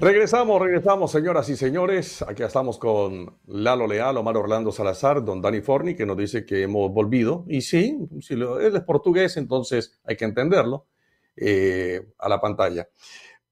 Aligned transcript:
Regresamos, 0.00 0.62
regresamos, 0.62 1.10
señoras 1.10 1.48
y 1.48 1.56
señores. 1.56 2.22
Aquí 2.22 2.44
estamos 2.44 2.78
con 2.78 3.36
Lalo 3.46 3.88
Leal, 3.88 4.16
Omar 4.16 4.36
Orlando 4.36 4.70
Salazar, 4.70 5.24
don 5.24 5.42
Dani 5.42 5.60
Forni, 5.60 5.96
que 5.96 6.06
nos 6.06 6.16
dice 6.16 6.46
que 6.46 6.62
hemos 6.62 6.92
volvido. 6.92 7.44
Y 7.48 7.62
sí, 7.62 7.98
si 8.20 8.34
él 8.34 8.76
es 8.76 8.80
portugués, 8.82 9.36
entonces 9.36 9.98
hay 10.04 10.16
que 10.16 10.24
entenderlo 10.24 10.86
eh, 11.34 12.12
a 12.16 12.28
la 12.28 12.40
pantalla. 12.40 12.88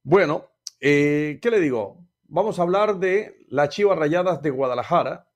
Bueno, 0.04 0.44
eh, 0.78 1.40
¿qué 1.42 1.50
le 1.50 1.58
digo? 1.58 2.06
Vamos 2.28 2.60
a 2.60 2.62
hablar 2.62 3.00
de 3.00 3.44
las 3.48 3.70
Chivas 3.70 3.98
Rayadas 3.98 4.40
de 4.40 4.50
Guadalajara 4.50 5.28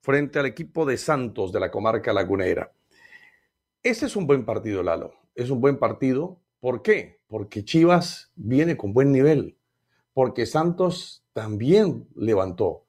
frente 0.00 0.38
al 0.38 0.46
equipo 0.46 0.86
de 0.86 0.96
Santos 0.96 1.50
de 1.50 1.58
la 1.58 1.72
comarca 1.72 2.12
lagunera. 2.12 2.72
Ese 3.82 4.06
es 4.06 4.14
un 4.14 4.28
buen 4.28 4.44
partido, 4.44 4.84
Lalo. 4.84 5.12
Es 5.34 5.50
un 5.50 5.60
buen 5.60 5.76
partido. 5.80 6.40
¿Por 6.60 6.82
qué? 6.82 7.18
Porque 7.26 7.64
Chivas 7.64 8.30
viene 8.36 8.76
con 8.76 8.92
buen 8.92 9.10
nivel 9.10 9.58
porque 10.12 10.46
Santos 10.46 11.24
también 11.32 12.08
levantó. 12.14 12.86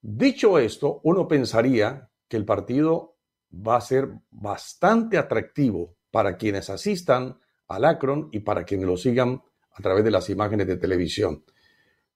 Dicho 0.00 0.58
esto, 0.58 1.00
uno 1.04 1.28
pensaría 1.28 2.10
que 2.28 2.36
el 2.36 2.44
partido 2.44 3.16
va 3.52 3.76
a 3.76 3.80
ser 3.80 4.10
bastante 4.30 5.18
atractivo 5.18 5.96
para 6.10 6.36
quienes 6.36 6.70
asistan 6.70 7.38
al 7.68 7.84
Akron 7.84 8.28
y 8.32 8.40
para 8.40 8.64
quienes 8.64 8.86
lo 8.86 8.96
sigan 8.96 9.42
a 9.72 9.82
través 9.82 10.04
de 10.04 10.10
las 10.10 10.28
imágenes 10.30 10.66
de 10.66 10.76
televisión. 10.76 11.44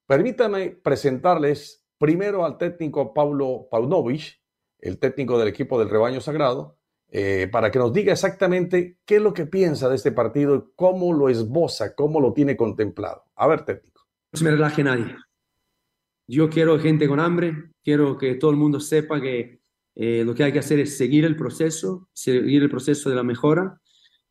Permítanme 0.07 0.71
presentarles 0.71 1.85
primero 1.99 2.45
al 2.45 2.59
técnico 2.59 3.15
Paulo 3.15 3.69
Paunovic, 3.71 4.41
el 4.79 4.99
técnico 4.99 5.39
del 5.39 5.49
equipo 5.49 5.79
del 5.79 5.89
Rebaño 5.89 6.21
Sagrado, 6.21 6.79
eh, 7.09 7.49
para 7.53 7.71
que 7.71 7.79
nos 7.79 7.93
diga 7.93 8.13
exactamente 8.13 8.99
qué 9.05 9.17
es 9.17 9.23
lo 9.23 9.35
que 9.35 9.47
piensa 9.47 9.89
de 9.89 9.97
este 9.97 10.13
partido 10.13 10.57
y 10.57 10.63
cómo 10.75 11.13
lo 11.13 11.29
esboza, 11.29 11.95
cómo 11.95 12.21
lo 12.21 12.33
tiene 12.33 12.57
contemplado. 12.57 13.25
A 13.37 13.47
ver, 13.47 13.65
técnico 13.65 13.92
se 14.33 14.45
me 14.45 14.51
relaje 14.51 14.83
nadie. 14.83 15.17
Yo 16.27 16.49
quiero 16.49 16.79
gente 16.79 17.09
con 17.09 17.21
hambre, 17.21 17.71
quiero 17.83 18.17
que 18.17 18.35
todo 18.37 18.51
el 18.51 18.57
mundo 18.57 18.81
sepa 18.81 19.21
que 19.21 19.61
eh, 19.95 20.25
lo 20.25 20.35
que 20.35 20.45
hay 20.45 20.53
que 20.53 20.61
hacer 20.61 20.79
es 20.79 20.97
seguir 20.97 21.25
el 21.25 21.37
proceso, 21.37 22.09
seguir 22.13 22.63
el 22.63 22.71
proceso 22.71 23.11
de 23.11 23.17
la 23.17 23.23
mejora, 23.23 23.79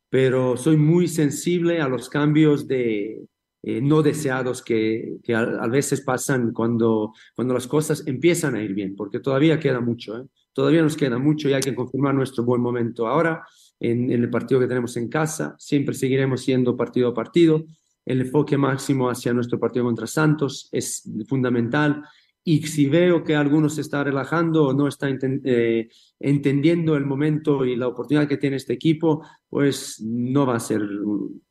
pero 0.08 0.56
soy 0.56 0.76
muy 0.76 1.06
sensible 1.06 1.80
a 1.80 1.88
los 1.88 2.08
cambios 2.08 2.66
de, 2.66 3.26
eh, 3.62 3.80
no 3.80 4.02
deseados 4.02 4.60
que, 4.60 5.18
que 5.22 5.36
a, 5.36 5.66
veces 5.68 6.00
pasan 6.00 6.52
cuando, 6.52 7.12
cuando 7.36 7.54
las 7.54 7.68
cosas 7.68 8.04
empiezan 8.06 8.56
a 8.56 8.62
ir 8.62 8.74
bien, 8.74 8.96
porque 8.96 9.20
todavía 9.20 9.60
queda 9.60 9.80
mucho, 9.80 10.18
¿eh? 10.18 10.26
todavía 10.52 10.82
nos 10.82 10.96
queda 10.96 11.16
mucho 11.18 11.48
y 11.48 11.52
hay 11.52 11.62
que 11.62 11.74
confirmar 11.74 12.14
nuestro 12.14 12.44
buen 12.44 12.60
momento 12.60 13.06
ahora 13.06 13.46
en, 13.78 14.10
en 14.10 14.22
el 14.22 14.30
partido 14.30 14.60
que 14.60 14.66
tenemos 14.66 14.96
en 14.96 15.08
casa, 15.08 15.54
siempre 15.58 15.94
seguiremos 15.94 16.42
siendo 16.42 16.76
partido 16.76 17.10
a 17.10 17.14
partido, 17.14 17.64
el 18.04 18.22
enfoque 18.22 18.56
máximo 18.56 19.08
hacia 19.08 19.32
nuestro 19.32 19.58
partido 19.58 19.84
contra 19.84 20.06
Santos 20.06 20.68
es 20.72 21.08
fundamental. 21.28 22.02
Y 22.44 22.62
si 22.66 22.88
veo 22.88 23.22
que 23.22 23.36
alguno 23.36 23.68
se 23.68 23.82
está 23.82 24.02
relajando 24.02 24.66
o 24.66 24.74
no 24.74 24.88
está 24.88 25.08
eh, 25.08 25.88
entendiendo 26.18 26.96
el 26.96 27.06
momento 27.06 27.64
y 27.64 27.76
la 27.76 27.86
oportunidad 27.86 28.26
que 28.26 28.36
tiene 28.36 28.56
este 28.56 28.72
equipo, 28.72 29.24
pues 29.48 30.00
no 30.00 30.44
va 30.44 30.56
a 30.56 30.60
ser 30.60 30.82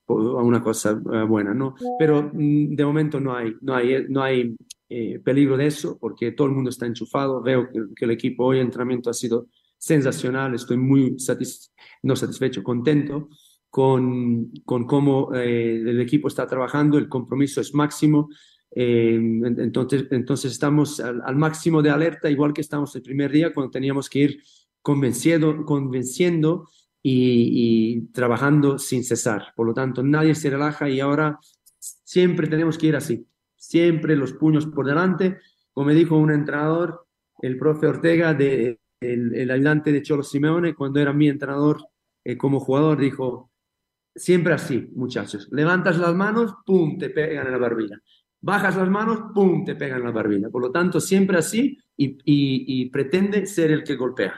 una 0.06 0.62
cosa 0.62 1.02
eh, 1.14 1.24
buena, 1.24 1.53
¿no? 1.53 1.75
Pero 1.98 2.30
mm, 2.34 2.75
de 2.75 2.86
momento 2.86 3.22
no 3.22 3.34
hay, 3.34 3.54
no 3.62 3.74
hay, 3.74 4.06
no 4.09 4.22
hay 4.22 4.54
eh, 4.90 5.20
peligro 5.24 5.56
de 5.56 5.68
eso 5.68 5.98
porque 5.98 6.34
todo 6.34 6.48
el 6.48 6.54
mundo 6.54 6.70
está 6.70 6.86
enchufado. 6.86 7.42
Veo 7.42 7.70
que, 7.96 8.04
el 8.04 8.12
equipo 8.12 8.48
hoy, 8.48 8.59
entrenamiento 8.59 9.09
ha 9.09 9.14
sido 9.14 9.48
sensacional. 9.78 10.54
Estoy 10.54 10.75
muy 10.75 11.16
no 12.04 12.16
satisfecho, 12.18 12.64
contento 12.64 13.30
con, 13.72 14.52
con 14.66 14.86
cómo 14.86 15.34
eh, 15.34 15.78
el 15.78 16.02
equipo 16.02 16.28
está 16.28 16.46
trabajando, 16.46 16.98
el 16.98 17.08
compromiso 17.08 17.62
es 17.62 17.74
máximo. 17.74 18.30
Eh, 18.70 19.16
entonces, 19.16 20.08
entonces 20.12 20.52
estamos 20.52 21.00
al, 21.00 21.36
máximo 21.38 21.81
de 21.81 21.90
alerta, 21.90 22.30
igual 22.30 22.54
que 22.54 22.62
estamos 22.62 22.94
el 22.98 23.02
primer 23.02 23.31
día 23.31 23.54
cuando 23.54 23.72
teníamos 23.72 24.10
que 24.10 24.20
ir 24.20 24.44
convenciendo, 24.81 25.66
convenciendo 25.66 26.68
y, 27.02 28.02
trabajando 28.12 28.78
sin 28.78 29.06
cesar. 29.06 29.54
Por 29.56 29.68
lo 29.68 29.74
tanto, 29.74 30.04
nadie 30.04 30.36
se 30.36 30.50
relaja 30.50 30.90
y 30.90 31.00
ahora 31.00 31.40
siempre 31.80 32.48
tenemos 32.48 32.78
que 32.78 32.88
ir 32.88 32.98
así, 32.98 33.26
siempre 33.56 34.18
los 34.18 34.34
puños 34.34 34.68
por 34.68 34.86
delante. 34.86 35.40
Como 35.72 35.88
me 35.88 35.96
dijo 35.96 36.18
un 36.18 36.31
entrenador, 36.31 37.08
el 37.42 37.58
profe 37.58 37.88
Ortega, 37.88 38.34
de, 38.34 38.81
el, 39.00 39.50
ayudante 39.50 39.94
de 39.94 40.02
Cholo 40.02 40.24
Simeone, 40.24 40.76
cuando 40.76 41.00
era 41.00 41.14
mi 41.14 41.30
entrenador 41.30 41.88
eh, 42.26 42.38
como 42.38 42.60
jugador, 42.60 43.00
dijo, 43.00 43.50
Siempre 44.14 44.54
así, 44.54 44.90
muchachos. 44.94 45.48
Levantas 45.52 45.98
las 45.98 46.14
manos, 46.14 46.56
¡pum!, 46.66 46.98
te 46.98 47.10
pegan 47.10 47.46
en 47.46 47.54
la 47.54 47.58
barbilla. 47.58 48.00
Bajas 48.42 48.76
las 48.76 48.90
manos, 48.90 49.32
¡pum!, 49.34 49.64
te 49.64 49.76
pegan 49.76 50.00
en 50.00 50.06
la 50.06 50.12
barbilla. 50.12 50.50
Por 50.50 50.62
lo 50.62 50.72
tanto, 50.72 51.00
siempre 51.00 51.38
así 51.38 51.78
y, 51.96 52.90
pretende 52.90 53.46
ser 53.46 53.72
el 53.72 53.84
que 53.84 53.96
golpea 53.96 54.34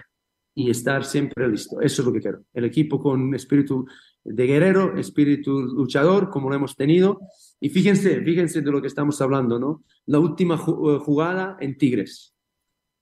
y 0.53 0.69
estar 0.69 1.03
siempre 1.05 1.47
listo. 1.47 1.81
Eso 1.81 2.01
es 2.01 2.05
lo 2.05 2.13
que 2.13 2.21
quiero. 2.21 2.43
El 2.53 2.65
equipo 2.65 2.99
con 2.99 3.33
espíritu 3.33 3.87
de 4.23 4.45
guerrero, 4.45 4.95
espíritu 4.95 5.61
luchador, 5.61 6.29
como 6.29 6.49
lo 6.49 6.55
hemos 6.55 6.75
tenido. 6.75 7.19
Y 7.59 7.69
fíjense, 7.69 8.21
fíjense 8.21 8.61
de 8.61 8.71
lo 8.71 8.81
que 8.81 8.87
estamos 8.87 9.19
hablando, 9.21 9.57
¿no? 9.57 9.83
La 10.05 10.19
última 10.19 10.55
eh, 10.55 10.99
jugada 10.99 11.57
en 11.59 11.77
Tigres. 11.77 12.35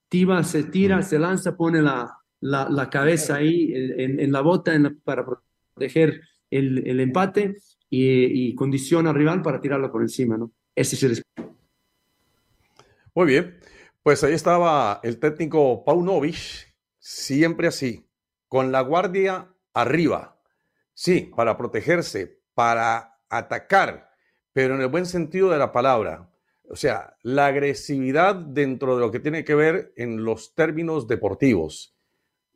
Tiba 0.08 0.44
se 0.44 0.64
tira, 0.64 1.02
se 1.02 1.20
lanza, 1.20 1.58
pone 1.58 1.82
la, 1.82 2.22
la, 2.42 2.90
cabeza 2.90 3.36
ahí 3.36 3.72
en, 3.74 4.32
la 4.32 4.42
bota 4.42 4.74
para 5.04 5.26
proteger 5.26 6.22
el, 6.52 7.00
empate 7.00 7.58
y, 7.90 8.54
condiciona 8.56 9.10
al 9.10 9.16
rival 9.16 9.42
para 9.42 9.60
tirarlo 9.60 9.92
por 9.92 10.02
encima, 10.02 10.38
¿no? 10.38 10.52
Ese 10.76 10.96
es 10.96 11.04
el... 11.04 11.24
Muy 13.16 13.26
bien, 13.26 13.60
pues 14.04 14.24
ahí 14.24 14.34
estaba 14.34 15.00
el 15.04 15.20
técnico 15.20 15.84
Paunovic, 15.84 16.74
siempre 17.00 17.68
así, 17.68 18.08
con 18.48 18.72
la 18.72 18.82
guardia 18.82 19.54
arriba, 19.74 20.40
sí, 20.94 21.32
para 21.36 21.58
protegerse, 21.58 22.42
para 22.54 23.20
atacar, 23.30 24.12
pero 24.54 24.76
en 24.76 24.82
el 24.82 24.88
buen 24.88 25.06
sentido 25.06 25.50
de 25.50 25.58
la 25.58 25.72
palabra. 25.72 26.30
O 26.70 26.76
sea, 26.76 27.18
la 27.24 27.48
agresividad 27.48 28.36
dentro 28.36 28.96
de 28.96 29.02
lo 29.02 29.12
que 29.12 29.20
tiene 29.20 29.44
que 29.44 29.56
ver 29.56 29.94
en 29.98 30.24
los 30.24 30.56
términos 30.56 31.06
deportivos. 31.08 31.98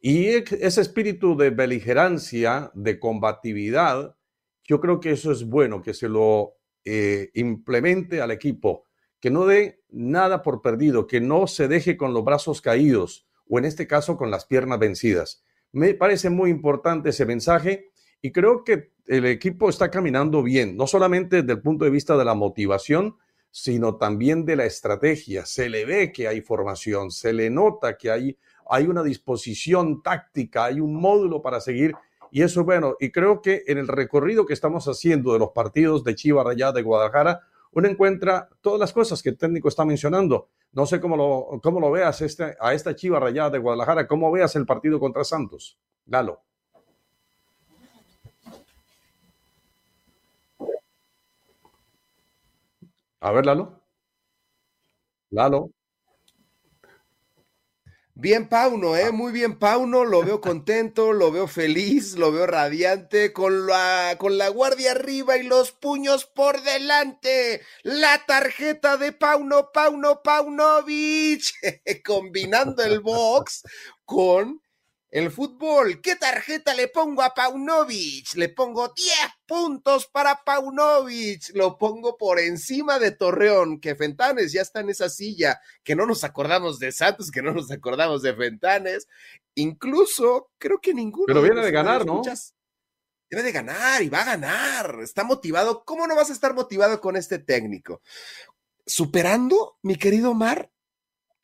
Y 0.02 0.28
ese 0.28 0.82
espíritu 0.82 1.36
de 1.36 1.50
beligerancia, 1.50 2.72
de 2.74 3.00
combatividad, 3.00 4.16
yo 4.64 4.80
creo 4.80 5.00
que 5.00 5.12
eso 5.12 5.32
es 5.32 5.46
bueno, 5.46 5.82
que 5.82 5.94
se 5.94 6.10
lo 6.10 6.56
eh, 6.84 7.32
implemente 7.34 8.22
al 8.22 8.32
equipo, 8.32 8.86
que 9.20 9.32
no 9.32 9.46
dé 9.46 9.82
nada 9.90 10.42
por 10.44 10.62
perdido, 10.62 11.08
que 11.08 11.22
no 11.22 11.48
se 11.48 11.68
deje 11.68 11.98
con 11.98 12.14
los 12.14 12.24
brazos 12.24 12.62
caídos 12.62 13.28
o 13.48 13.58
en 13.58 13.66
este 13.66 13.88
caso 13.88 14.18
con 14.18 14.30
las 14.30 14.46
piernas 14.46 14.80
vencidas. 14.80 15.44
Me 15.72 15.94
parece 15.94 16.30
muy 16.30 16.50
importante 16.50 17.10
ese 17.10 17.26
mensaje 17.26 17.90
y 18.22 18.32
creo 18.32 18.64
que 18.64 18.92
el 19.08 19.26
equipo 19.26 19.70
está 19.70 19.90
caminando 19.92 20.42
bien, 20.42 20.76
no 20.78 20.88
solamente 20.88 21.42
desde 21.42 21.54
el 21.54 21.62
punto 21.62 21.86
de 21.86 21.92
vista 21.92 22.18
de 22.18 22.26
la 22.26 22.34
motivación, 22.34 23.18
sino 23.52 23.98
también 23.98 24.46
de 24.46 24.56
la 24.56 24.66
estrategia. 24.66 25.46
Se 25.46 25.70
le 25.70 25.86
ve 25.86 26.12
que 26.12 26.28
hay 26.28 26.42
formación, 26.42 27.12
se 27.12 27.34
le 27.34 27.50
nota 27.50 27.98
que 27.98 28.12
hay 28.12 28.38
hay 28.70 28.88
una 28.88 29.04
disposición 29.04 30.02
táctica, 30.02 30.66
hay 30.66 30.80
un 30.80 30.96
módulo 30.96 31.42
para 31.42 31.60
seguir. 31.60 31.94
Y 32.32 32.42
eso 32.42 32.62
es 32.62 32.66
bueno. 32.66 32.96
Y 33.00 33.12
creo 33.12 33.42
que 33.42 33.64
en 33.68 33.78
el 33.78 33.88
recorrido 33.88 34.46
que 34.46 34.54
estamos 34.54 34.88
haciendo 34.88 35.34
de 35.34 35.40
los 35.40 35.52
partidos 35.52 36.04
de 36.04 36.16
Chiva 36.16 36.44
Rayada 36.44 36.74
de 36.74 36.82
Guadalajara, 36.82 37.42
uno 37.72 37.88
encuentra 37.88 38.50
todas 38.62 38.80
las 38.80 38.94
cosas 38.94 39.22
que 39.22 39.30
el 39.30 39.38
técnico 39.38 39.68
está 39.68 39.86
mencionando. 39.86 40.50
No 40.72 40.86
sé 40.86 41.00
cómo 41.00 41.16
lo, 41.16 41.60
cómo 41.62 41.80
lo 41.80 41.92
veas 41.92 42.22
este, 42.22 42.56
a 42.60 42.74
esta 42.74 42.96
Chiva 42.96 43.20
Rayada 43.20 43.52
de 43.52 43.60
Guadalajara, 43.60 44.08
cómo 44.08 44.32
veas 44.32 44.56
el 44.56 44.66
partido 44.66 45.00
contra 45.00 45.24
Santos. 45.24 45.78
Lalo. 46.06 46.42
A 53.20 53.32
ver, 53.32 53.46
Lalo. 53.46 53.82
Lalo. 55.32 55.75
Bien 58.18 58.48
Pauno, 58.48 58.96
¿eh? 58.96 59.12
Muy 59.12 59.34
bien 59.34 59.60
Pauno, 59.60 60.06
lo 60.06 60.24
veo 60.24 60.40
contento, 60.40 61.12
lo 61.12 61.34
veo 61.34 61.48
feliz, 61.48 62.16
lo 62.16 62.32
veo 62.32 62.48
radiante, 62.48 63.34
con 63.34 63.68
la, 63.68 64.16
con 64.18 64.38
la 64.38 64.48
guardia 64.48 64.92
arriba 64.92 65.36
y 65.36 65.44
los 65.44 65.74
puños 65.74 66.26
por 66.26 66.62
delante. 66.62 67.62
La 67.84 68.26
tarjeta 68.26 68.96
de 68.96 69.12
Pauno, 69.12 69.70
Pauno, 69.74 70.22
Paunovich, 70.24 71.54
combinando 72.06 72.84
el 72.84 73.02
box 73.02 73.64
con 74.06 74.62
el 75.16 75.32
fútbol. 75.32 76.02
¿Qué 76.02 76.18
tarjeta 76.18 76.74
le 76.74 76.90
pongo 76.90 77.22
a 77.22 77.34
Paunovic? 77.34 78.36
Le 78.36 78.50
pongo 78.50 78.90
10 78.90 79.16
puntos 79.46 80.08
para 80.08 80.44
Paunovic. 80.44 81.52
Lo 81.54 81.78
pongo 81.78 82.18
por 82.18 82.38
encima 82.38 83.00
de 83.00 83.12
Torreón, 83.12 83.80
que 83.80 83.96
Fentanes 83.96 84.52
ya 84.52 84.62
está 84.62 84.82
en 84.82 84.90
esa 84.90 85.08
silla, 85.08 85.62
que 85.86 85.96
no 85.96 86.06
nos 86.06 86.26
acordamos 86.26 86.80
de 86.80 86.92
Santos, 86.92 87.32
que 87.32 87.42
no 87.42 87.54
nos 87.54 87.72
acordamos 87.72 88.24
de 88.24 88.36
Fentanes. 88.36 89.08
Incluso 89.54 90.52
creo 90.58 90.82
que 90.82 90.94
ninguno. 90.94 91.28
Pero 91.28 91.42
viene 91.42 91.62
de, 91.62 91.72
ganar, 91.72 92.06
¿no? 92.06 92.22
Debe 93.30 93.44
de 93.44 93.54
ganar 93.54 94.02
y 94.02 94.10
va 94.10 94.24
a 94.24 94.26
ganar. 94.26 94.98
Está 95.02 95.24
motivado. 95.24 95.86
¿Cómo 95.86 96.08
no 96.08 96.16
vas 96.18 96.30
a 96.30 96.34
estar 96.34 96.54
motivado 96.54 97.00
con 97.00 97.16
este 97.16 97.40
técnico? 97.40 98.02
Superando, 98.86 99.78
mi 99.82 99.96
querido 99.96 100.34
Mar, 100.34 100.74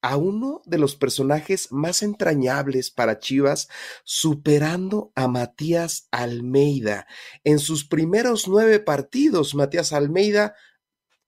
a 0.01 0.17
uno 0.17 0.61
de 0.65 0.77
los 0.77 0.95
personajes 0.95 1.71
más 1.71 2.01
entrañables 2.01 2.91
para 2.91 3.19
Chivas, 3.19 3.69
superando 4.03 5.11
a 5.15 5.27
Matías 5.27 6.07
Almeida. 6.11 7.07
En 7.43 7.59
sus 7.59 7.85
primeros 7.85 8.47
nueve 8.47 8.79
partidos, 8.79 9.55
Matías 9.55 9.93
Almeida 9.93 10.55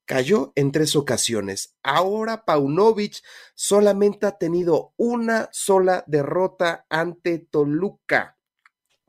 cayó 0.06 0.52
en 0.56 0.72
tres 0.72 0.96
ocasiones. 0.96 1.75
Ahora 1.84 2.46
Paunovic 2.46 3.22
solamente 3.56 4.25
ha 4.25 4.38
tenido 4.38 4.94
una 4.98 5.50
sola 5.52 6.04
derrota 6.08 6.86
ante 6.90 7.40
Toluca. 7.40 8.38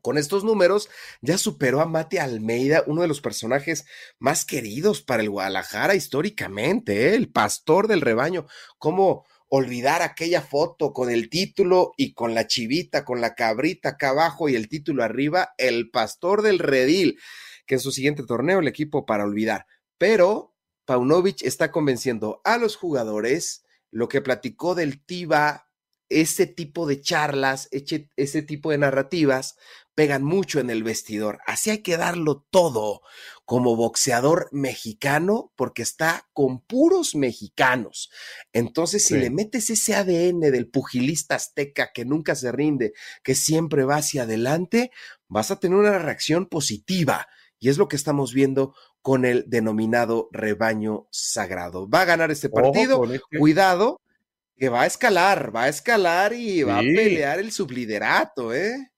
Con 0.04 0.18
estos 0.18 0.44
números 0.44 0.90
ya 1.22 1.38
superó 1.38 1.80
a 1.80 1.86
Mati 1.86 2.18
Almeida, 2.18 2.84
uno 2.86 3.00
de 3.00 3.08
los 3.08 3.22
personajes 3.22 3.86
más 4.18 4.44
queridos 4.44 5.00
para 5.00 5.22
el 5.22 5.30
Guadalajara 5.30 5.94
históricamente, 5.94 7.08
¿eh? 7.08 7.14
el 7.14 7.32
pastor 7.32 7.88
del 7.88 8.02
rebaño. 8.02 8.46
Como 8.76 9.24
olvidar 9.56 10.02
aquella 10.02 10.42
foto 10.42 10.92
con 10.92 11.10
el 11.10 11.30
título 11.30 11.92
y 11.96 12.12
con 12.12 12.34
la 12.34 12.48
chivita, 12.48 13.04
con 13.04 13.20
la 13.20 13.36
cabrita 13.36 13.90
acá 13.90 14.08
abajo 14.08 14.48
y 14.48 14.56
el 14.56 14.68
título 14.68 15.04
arriba, 15.04 15.54
el 15.58 15.90
pastor 15.92 16.42
del 16.42 16.58
redil, 16.58 17.20
que 17.64 17.76
en 17.76 17.80
su 17.80 17.92
siguiente 17.92 18.24
torneo 18.26 18.58
el 18.58 18.66
equipo 18.66 19.06
para 19.06 19.22
olvidar. 19.22 19.66
Pero 19.96 20.56
Paunovic 20.86 21.42
está 21.42 21.70
convenciendo 21.70 22.40
a 22.42 22.58
los 22.58 22.74
jugadores 22.74 23.64
lo 23.92 24.08
que 24.08 24.20
platicó 24.20 24.74
del 24.74 25.04
Tiba, 25.04 25.68
ese 26.08 26.46
tipo 26.46 26.86
de 26.86 27.00
charlas, 27.00 27.68
ese 27.70 28.42
tipo 28.42 28.70
de 28.70 28.78
narrativas, 28.78 29.56
pegan 29.94 30.24
mucho 30.24 30.60
en 30.60 30.70
el 30.70 30.82
vestidor. 30.82 31.38
Así 31.46 31.70
hay 31.70 31.78
que 31.78 31.96
darlo 31.96 32.46
todo 32.50 33.02
como 33.44 33.76
boxeador 33.76 34.48
mexicano 34.52 35.52
porque 35.56 35.82
está 35.82 36.28
con 36.32 36.60
puros 36.60 37.14
mexicanos. 37.14 38.10
Entonces, 38.52 39.04
si 39.04 39.16
le 39.16 39.30
metes 39.30 39.70
ese 39.70 39.94
ADN 39.94 40.40
del 40.40 40.68
pugilista 40.68 41.36
azteca 41.36 41.92
que 41.92 42.04
nunca 42.04 42.34
se 42.34 42.50
rinde, 42.52 42.92
que 43.22 43.34
siempre 43.34 43.84
va 43.84 43.96
hacia 43.96 44.22
adelante, 44.22 44.90
vas 45.28 45.50
a 45.50 45.60
tener 45.60 45.78
una 45.78 45.98
reacción 45.98 46.46
positiva. 46.46 47.28
Y 47.58 47.68
es 47.68 47.78
lo 47.78 47.88
que 47.88 47.96
estamos 47.96 48.34
viendo 48.34 48.74
con 49.00 49.24
el 49.24 49.44
denominado 49.46 50.28
rebaño 50.32 51.06
sagrado. 51.10 51.88
Va 51.88 52.02
a 52.02 52.06
ganar 52.06 52.30
este 52.30 52.48
partido. 52.48 53.04
Este 53.04 53.38
Cuidado, 53.38 54.00
que 54.56 54.68
va 54.68 54.82
a 54.82 54.86
escalar, 54.86 55.54
va 55.54 55.64
a 55.64 55.68
escalar 55.68 56.32
y 56.32 56.62
va 56.62 56.78
a 56.78 56.82
pelear 56.82 57.38
el 57.38 57.50
subliderato, 57.50 58.54
¿eh? 58.54 58.92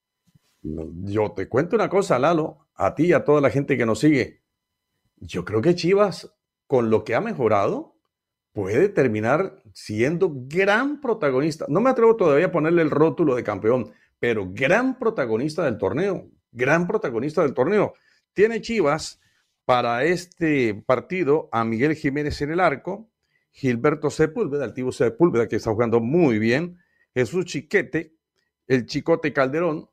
Yo 0.62 1.32
te 1.32 1.48
cuento 1.48 1.76
una 1.76 1.88
cosa, 1.88 2.18
Lalo, 2.18 2.68
a 2.74 2.94
ti 2.94 3.06
y 3.06 3.12
a 3.12 3.24
toda 3.24 3.40
la 3.40 3.50
gente 3.50 3.76
que 3.76 3.86
nos 3.86 4.00
sigue. 4.00 4.42
Yo 5.16 5.44
creo 5.44 5.62
que 5.62 5.74
Chivas, 5.74 6.34
con 6.66 6.90
lo 6.90 7.04
que 7.04 7.14
ha 7.14 7.20
mejorado, 7.20 7.96
puede 8.52 8.88
terminar 8.88 9.62
siendo 9.72 10.32
gran 10.32 11.00
protagonista. 11.00 11.66
No 11.68 11.80
me 11.80 11.90
atrevo 11.90 12.16
todavía 12.16 12.46
a 12.46 12.52
ponerle 12.52 12.82
el 12.82 12.90
rótulo 12.90 13.34
de 13.34 13.44
campeón, 13.44 13.92
pero 14.18 14.48
gran 14.50 14.98
protagonista 14.98 15.64
del 15.64 15.78
torneo. 15.78 16.30
Gran 16.52 16.86
protagonista 16.86 17.42
del 17.42 17.54
torneo. 17.54 17.94
Tiene 18.32 18.60
Chivas 18.60 19.20
para 19.64 20.04
este 20.04 20.74
partido 20.74 21.48
a 21.52 21.64
Miguel 21.64 21.94
Jiménez 21.94 22.40
en 22.40 22.52
el 22.52 22.60
arco, 22.60 23.10
Gilberto 23.56 24.10
Sepúlveda, 24.10 24.66
el 24.66 24.74
tío 24.74 24.92
Sepúlveda, 24.92 25.48
que 25.48 25.56
está 25.56 25.70
jugando 25.70 25.98
muy 25.98 26.38
bien, 26.38 26.78
Jesús 27.14 27.46
Chiquete, 27.46 28.14
el 28.66 28.84
Chicote 28.84 29.32
Calderón, 29.32 29.88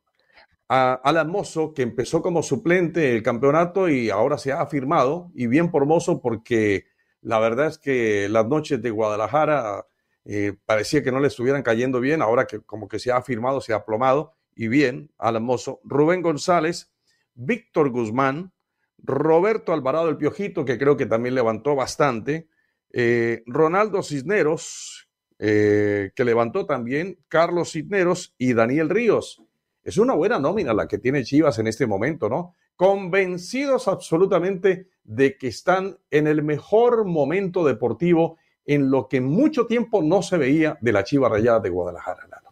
a 0.67 0.95
Alan 0.95 1.31
que 1.73 1.81
empezó 1.81 2.21
como 2.21 2.43
suplente 2.43 3.15
el 3.15 3.23
campeonato 3.23 3.87
y 3.87 4.09
ahora 4.09 4.37
se 4.37 4.51
ha 4.51 4.59
afirmado, 4.59 5.31
y 5.33 5.47
bien 5.47 5.71
por 5.71 5.85
Mozo 5.85 6.21
porque 6.21 6.87
la 7.21 7.39
verdad 7.39 7.67
es 7.67 7.77
que 7.77 8.27
las 8.27 8.45
noches 8.45 8.81
de 8.81 8.89
Guadalajara 8.89 9.87
eh, 10.25 10.57
parecía 10.65 11.01
que 11.01 11.13
no 11.13 11.21
le 11.21 11.29
estuvieran 11.29 11.63
cayendo 11.63 12.01
bien, 12.01 12.21
ahora 12.21 12.47
que 12.47 12.59
como 12.59 12.89
que 12.89 12.99
se 12.99 13.13
ha 13.13 13.17
afirmado, 13.17 13.61
se 13.61 13.71
ha 13.71 13.77
aplomado, 13.77 14.33
y 14.53 14.67
bien, 14.67 15.09
Alan 15.17 15.47
Rubén 15.85 16.21
González, 16.21 16.91
Víctor 17.33 17.91
Guzmán, 17.91 18.51
Roberto 18.97 19.71
Alvarado 19.71 20.09
el 20.09 20.17
Piojito, 20.17 20.65
que 20.65 20.77
creo 20.77 20.97
que 20.97 21.05
también 21.05 21.33
levantó 21.33 21.75
bastante, 21.75 22.49
eh, 22.93 23.43
Ronaldo 23.47 24.03
Cisneros, 24.03 25.09
eh, 25.39 26.11
que 26.15 26.23
levantó 26.23 26.65
también, 26.65 27.19
Carlos 27.27 27.71
Cisneros 27.71 28.33
y 28.37 28.53
Daniel 28.53 28.89
Ríos. 28.89 29.43
Es 29.83 29.97
una 29.97 30.13
buena 30.13 30.39
nómina 30.39 30.73
la 30.73 30.87
que 30.87 30.99
tiene 30.99 31.25
Chivas 31.25 31.59
en 31.59 31.67
este 31.67 31.87
momento, 31.87 32.29
¿no? 32.29 32.55
Convencidos 32.75 33.87
absolutamente 33.87 34.87
de 35.03 35.37
que 35.37 35.47
están 35.47 35.97
en 36.11 36.27
el 36.27 36.43
mejor 36.43 37.03
momento 37.05 37.65
deportivo 37.65 38.37
en 38.65 38.89
lo 38.89 39.09
que 39.09 39.19
mucho 39.19 39.67
tiempo 39.67 40.01
no 40.01 40.21
se 40.21 40.37
veía 40.37 40.77
de 40.79 40.91
la 40.93 41.03
Chiva 41.03 41.27
Rayada 41.27 41.59
de 41.59 41.69
Guadalajara. 41.69 42.42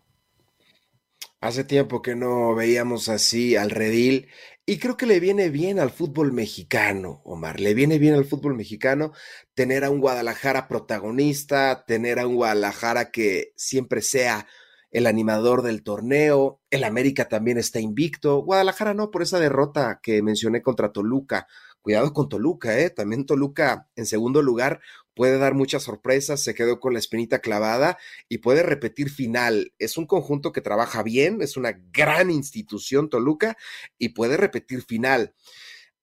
Hace 1.41 1.63
tiempo 1.63 2.03
que 2.03 2.15
no 2.15 2.53
veíamos 2.53 3.09
así 3.09 3.55
al 3.55 3.71
redil 3.71 4.29
y 4.63 4.77
creo 4.77 4.95
que 4.95 5.07
le 5.07 5.19
viene 5.19 5.49
bien 5.49 5.79
al 5.79 5.89
fútbol 5.89 6.31
mexicano, 6.31 7.23
Omar, 7.25 7.59
le 7.59 7.73
viene 7.73 7.97
bien 7.97 8.13
al 8.13 8.25
fútbol 8.25 8.53
mexicano 8.55 9.11
tener 9.55 9.83
a 9.83 9.89
un 9.89 9.99
Guadalajara 9.99 10.67
protagonista, 10.67 11.83
tener 11.87 12.19
a 12.19 12.27
un 12.27 12.35
Guadalajara 12.35 13.09
que 13.09 13.53
siempre 13.55 14.03
sea 14.03 14.45
el 14.91 15.07
animador 15.07 15.63
del 15.63 15.81
torneo, 15.81 16.61
el 16.69 16.83
América 16.83 17.27
también 17.27 17.57
está 17.57 17.79
invicto, 17.79 18.43
Guadalajara 18.43 18.93
no 18.93 19.09
por 19.09 19.23
esa 19.23 19.39
derrota 19.39 19.99
que 20.03 20.21
mencioné 20.21 20.61
contra 20.61 20.91
Toluca. 20.91 21.47
Cuidado 21.81 22.13
con 22.13 22.29
Toluca, 22.29 22.77
¿eh? 22.77 22.91
También 22.91 23.25
Toluca 23.25 23.87
en 23.95 24.05
segundo 24.05 24.43
lugar 24.43 24.81
puede 25.13 25.37
dar 25.37 25.53
muchas 25.53 25.83
sorpresas, 25.83 26.41
se 26.41 26.53
quedó 26.53 26.79
con 26.79 26.93
la 26.93 26.99
espinita 26.99 27.39
clavada 27.39 27.97
y 28.29 28.39
puede 28.39 28.63
repetir 28.63 29.09
final. 29.09 29.73
Es 29.79 29.97
un 29.97 30.05
conjunto 30.05 30.51
que 30.51 30.61
trabaja 30.61 31.03
bien, 31.03 31.41
es 31.41 31.57
una 31.57 31.79
gran 31.91 32.31
institución 32.31 33.09
Toluca 33.09 33.57
y 33.97 34.09
puede 34.09 34.37
repetir 34.37 34.83
final. 34.83 35.33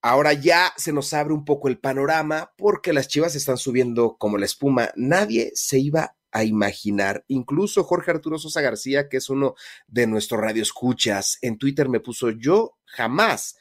Ahora 0.01 0.31
ya 0.33 0.73
se 0.77 0.93
nos 0.93 1.13
abre 1.13 1.33
un 1.33 1.43
poco 1.43 1.67
el 1.67 1.77
panorama 1.77 2.53
porque 2.57 2.93
las 2.93 3.07
Chivas 3.09 3.35
están 3.35 3.57
subiendo 3.57 4.15
como 4.17 4.37
la 4.37 4.45
espuma. 4.45 4.91
Nadie 4.95 5.51
se 5.55 5.79
iba 5.79 6.15
a 6.31 6.43
imaginar. 6.43 7.25
Incluso 7.27 7.83
Jorge 7.83 8.11
Arturo 8.11 8.37
Sosa 8.37 8.61
García, 8.61 9.09
que 9.09 9.17
es 9.17 9.29
uno 9.29 9.55
de 9.87 10.07
nuestros 10.07 10.39
radioescuchas, 10.39 11.37
en 11.41 11.57
Twitter 11.57 11.89
me 11.89 11.99
puso, 11.99 12.29
yo 12.29 12.77
jamás 12.85 13.57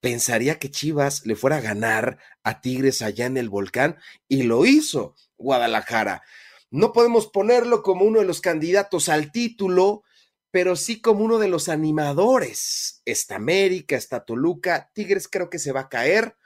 pensaría 0.00 0.58
que 0.58 0.70
Chivas 0.70 1.26
le 1.26 1.36
fuera 1.36 1.56
a 1.56 1.60
ganar 1.60 2.18
a 2.42 2.60
Tigres 2.60 3.02
allá 3.02 3.26
en 3.26 3.36
el 3.36 3.48
volcán 3.48 3.96
y 4.28 4.44
lo 4.44 4.64
hizo 4.64 5.14
Guadalajara. 5.36 6.22
No 6.70 6.92
podemos 6.92 7.26
ponerlo 7.28 7.82
como 7.82 8.04
uno 8.04 8.20
de 8.20 8.26
los 8.26 8.40
candidatos 8.40 9.08
al 9.08 9.32
título, 9.32 10.02
pero 10.50 10.76
sí 10.76 11.00
como 11.00 11.24
uno 11.24 11.38
de 11.38 11.48
los 11.48 11.68
animadores. 11.68 13.02
Esta 13.04 13.36
América, 13.36 13.96
esta 13.96 14.24
Toluca, 14.24 14.90
Tigres 14.94 15.28
creo 15.28 15.50
que 15.50 15.58
se 15.58 15.72
va 15.72 15.80
a 15.80 15.88
caer. 15.88 16.36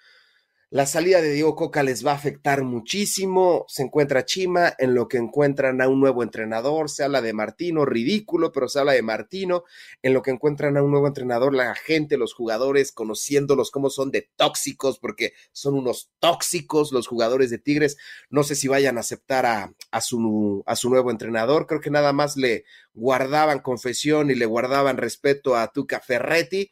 La 0.72 0.86
salida 0.86 1.20
de 1.20 1.34
Diego 1.34 1.54
Coca 1.54 1.82
les 1.82 2.04
va 2.04 2.12
a 2.12 2.14
afectar 2.14 2.62
muchísimo. 2.62 3.66
Se 3.68 3.82
encuentra 3.82 4.24
Chima 4.24 4.72
en 4.78 4.94
lo 4.94 5.06
que 5.06 5.18
encuentran 5.18 5.82
a 5.82 5.88
un 5.88 6.00
nuevo 6.00 6.22
entrenador. 6.22 6.88
Se 6.88 7.04
habla 7.04 7.20
de 7.20 7.34
Martino, 7.34 7.84
ridículo, 7.84 8.52
pero 8.52 8.70
se 8.70 8.78
habla 8.78 8.92
de 8.92 9.02
Martino. 9.02 9.64
En 10.00 10.14
lo 10.14 10.22
que 10.22 10.30
encuentran 10.30 10.78
a 10.78 10.82
un 10.82 10.90
nuevo 10.90 11.06
entrenador, 11.06 11.52
la 11.52 11.74
gente, 11.74 12.16
los 12.16 12.32
jugadores, 12.32 12.90
conociéndolos 12.90 13.70
cómo 13.70 13.90
son 13.90 14.10
de 14.10 14.30
tóxicos, 14.34 14.98
porque 14.98 15.34
son 15.52 15.74
unos 15.74 16.10
tóxicos 16.20 16.90
los 16.90 17.06
jugadores 17.06 17.50
de 17.50 17.58
Tigres. 17.58 17.98
No 18.30 18.42
sé 18.42 18.54
si 18.54 18.66
vayan 18.66 18.96
a 18.96 19.00
aceptar 19.00 19.44
a, 19.44 19.74
su, 20.00 20.64
su 20.74 20.88
nuevo 20.88 21.10
entrenador. 21.10 21.66
Creo 21.66 21.82
que 21.82 21.90
nada 21.90 22.14
más 22.14 22.38
le 22.38 22.64
guardaban 22.94 23.58
confesión 23.58 24.30
y 24.30 24.34
le 24.36 24.46
guardaban 24.46 24.96
respeto 24.96 25.54
a 25.54 25.70
Tuca 25.70 26.00
Ferretti. 26.00 26.70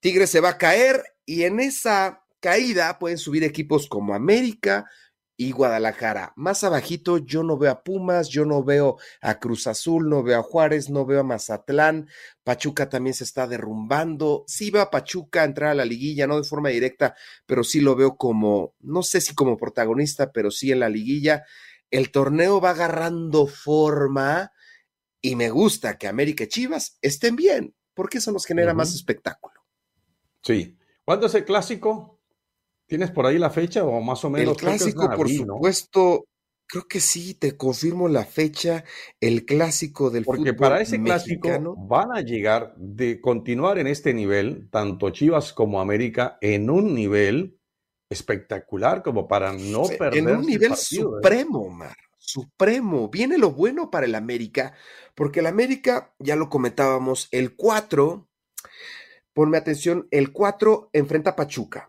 Tigres 0.00 0.28
se 0.28 0.40
va 0.40 0.48
a 0.48 0.58
caer 0.58 1.04
y 1.24 1.44
en 1.44 1.60
esa 1.60 2.21
caída 2.42 2.98
pueden 2.98 3.18
subir 3.18 3.44
equipos 3.44 3.86
como 3.86 4.14
América 4.14 4.90
y 5.36 5.52
Guadalajara. 5.52 6.32
Más 6.36 6.62
abajito 6.64 7.18
yo 7.18 7.42
no 7.42 7.56
veo 7.56 7.70
a 7.70 7.82
Pumas, 7.82 8.28
yo 8.28 8.44
no 8.44 8.62
veo 8.62 8.98
a 9.22 9.38
Cruz 9.38 9.66
Azul, 9.66 10.08
no 10.08 10.22
veo 10.22 10.40
a 10.40 10.42
Juárez, 10.42 10.90
no 10.90 11.06
veo 11.06 11.20
a 11.20 11.24
Mazatlán. 11.24 12.08
Pachuca 12.44 12.88
también 12.88 13.14
se 13.14 13.24
está 13.24 13.46
derrumbando. 13.46 14.44
Sí 14.46 14.70
veo 14.70 14.82
a 14.82 14.90
Pachuca 14.90 15.44
entrar 15.44 15.70
a 15.70 15.74
la 15.74 15.84
liguilla, 15.84 16.26
no 16.26 16.36
de 16.36 16.44
forma 16.44 16.68
directa, 16.68 17.14
pero 17.46 17.64
sí 17.64 17.80
lo 17.80 17.96
veo 17.96 18.16
como, 18.16 18.74
no 18.80 19.02
sé 19.02 19.20
si 19.20 19.34
como 19.34 19.56
protagonista, 19.56 20.32
pero 20.32 20.50
sí 20.50 20.72
en 20.72 20.80
la 20.80 20.88
liguilla. 20.88 21.44
El 21.90 22.10
torneo 22.10 22.60
va 22.60 22.70
agarrando 22.70 23.46
forma 23.46 24.52
y 25.20 25.36
me 25.36 25.50
gusta 25.50 25.96
que 25.96 26.08
América 26.08 26.44
y 26.44 26.48
Chivas 26.48 26.98
estén 27.00 27.36
bien, 27.36 27.74
porque 27.94 28.18
eso 28.18 28.32
nos 28.32 28.46
genera 28.46 28.74
más 28.74 28.94
espectáculo. 28.94 29.60
Sí. 30.42 30.76
¿Cuándo 31.04 31.26
es 31.26 31.34
el 31.34 31.44
clásico? 31.44 32.21
¿Tienes 32.92 33.10
por 33.10 33.24
ahí 33.24 33.38
la 33.38 33.48
fecha 33.48 33.84
o 33.84 34.02
más 34.02 34.22
o 34.22 34.28
menos? 34.28 34.52
El 34.52 34.60
clásico, 34.60 35.08
por 35.16 35.26
supuesto, 35.26 36.26
creo 36.66 36.86
que 36.86 37.00
sí, 37.00 37.32
te 37.32 37.56
confirmo 37.56 38.06
la 38.06 38.26
fecha, 38.26 38.84
el 39.18 39.46
clásico 39.46 40.10
del 40.10 40.26
Porque 40.26 40.52
para 40.52 40.78
ese 40.78 41.02
clásico 41.02 41.74
van 41.88 42.14
a 42.14 42.20
llegar 42.20 42.74
de 42.76 43.18
continuar 43.18 43.78
en 43.78 43.86
este 43.86 44.12
nivel, 44.12 44.68
tanto 44.68 45.08
Chivas 45.08 45.54
como 45.54 45.80
América, 45.80 46.36
en 46.42 46.68
un 46.68 46.94
nivel 46.94 47.58
espectacular 48.10 49.02
como 49.02 49.26
para 49.26 49.54
no 49.54 49.84
perder. 49.84 50.18
En 50.18 50.36
un 50.36 50.44
nivel 50.44 50.72
¿eh? 50.72 50.76
supremo, 50.76 51.70
Mar, 51.70 51.96
supremo. 52.18 53.08
Viene 53.08 53.38
lo 53.38 53.52
bueno 53.52 53.90
para 53.90 54.04
el 54.04 54.14
América, 54.14 54.74
porque 55.14 55.40
el 55.40 55.46
América, 55.46 56.12
ya 56.18 56.36
lo 56.36 56.50
comentábamos, 56.50 57.28
el 57.30 57.56
4, 57.56 58.28
ponme 59.32 59.56
atención, 59.56 60.08
el 60.10 60.30
4 60.30 60.90
enfrenta 60.92 61.30
a 61.30 61.36
Pachuca. 61.36 61.88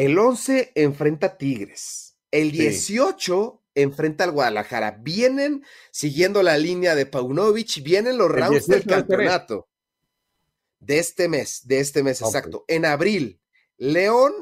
El 0.00 0.18
11 0.18 0.72
enfrenta 0.76 1.26
a 1.26 1.36
Tigres. 1.36 2.16
El 2.30 2.52
18 2.52 3.62
enfrenta 3.74 4.24
al 4.24 4.30
Guadalajara. 4.30 4.92
Vienen 5.02 5.62
siguiendo 5.90 6.42
la 6.42 6.56
línea 6.56 6.94
de 6.94 7.04
Paunovic, 7.04 7.82
vienen 7.82 8.16
los 8.16 8.30
rounds 8.30 8.66
del 8.66 8.86
campeonato. 8.86 9.68
De 10.78 10.98
este 10.98 11.28
mes, 11.28 11.66
de 11.66 11.80
este 11.80 12.02
mes, 12.02 12.22
exacto. 12.22 12.64
En 12.66 12.86
abril, 12.86 13.42
León, 13.76 14.32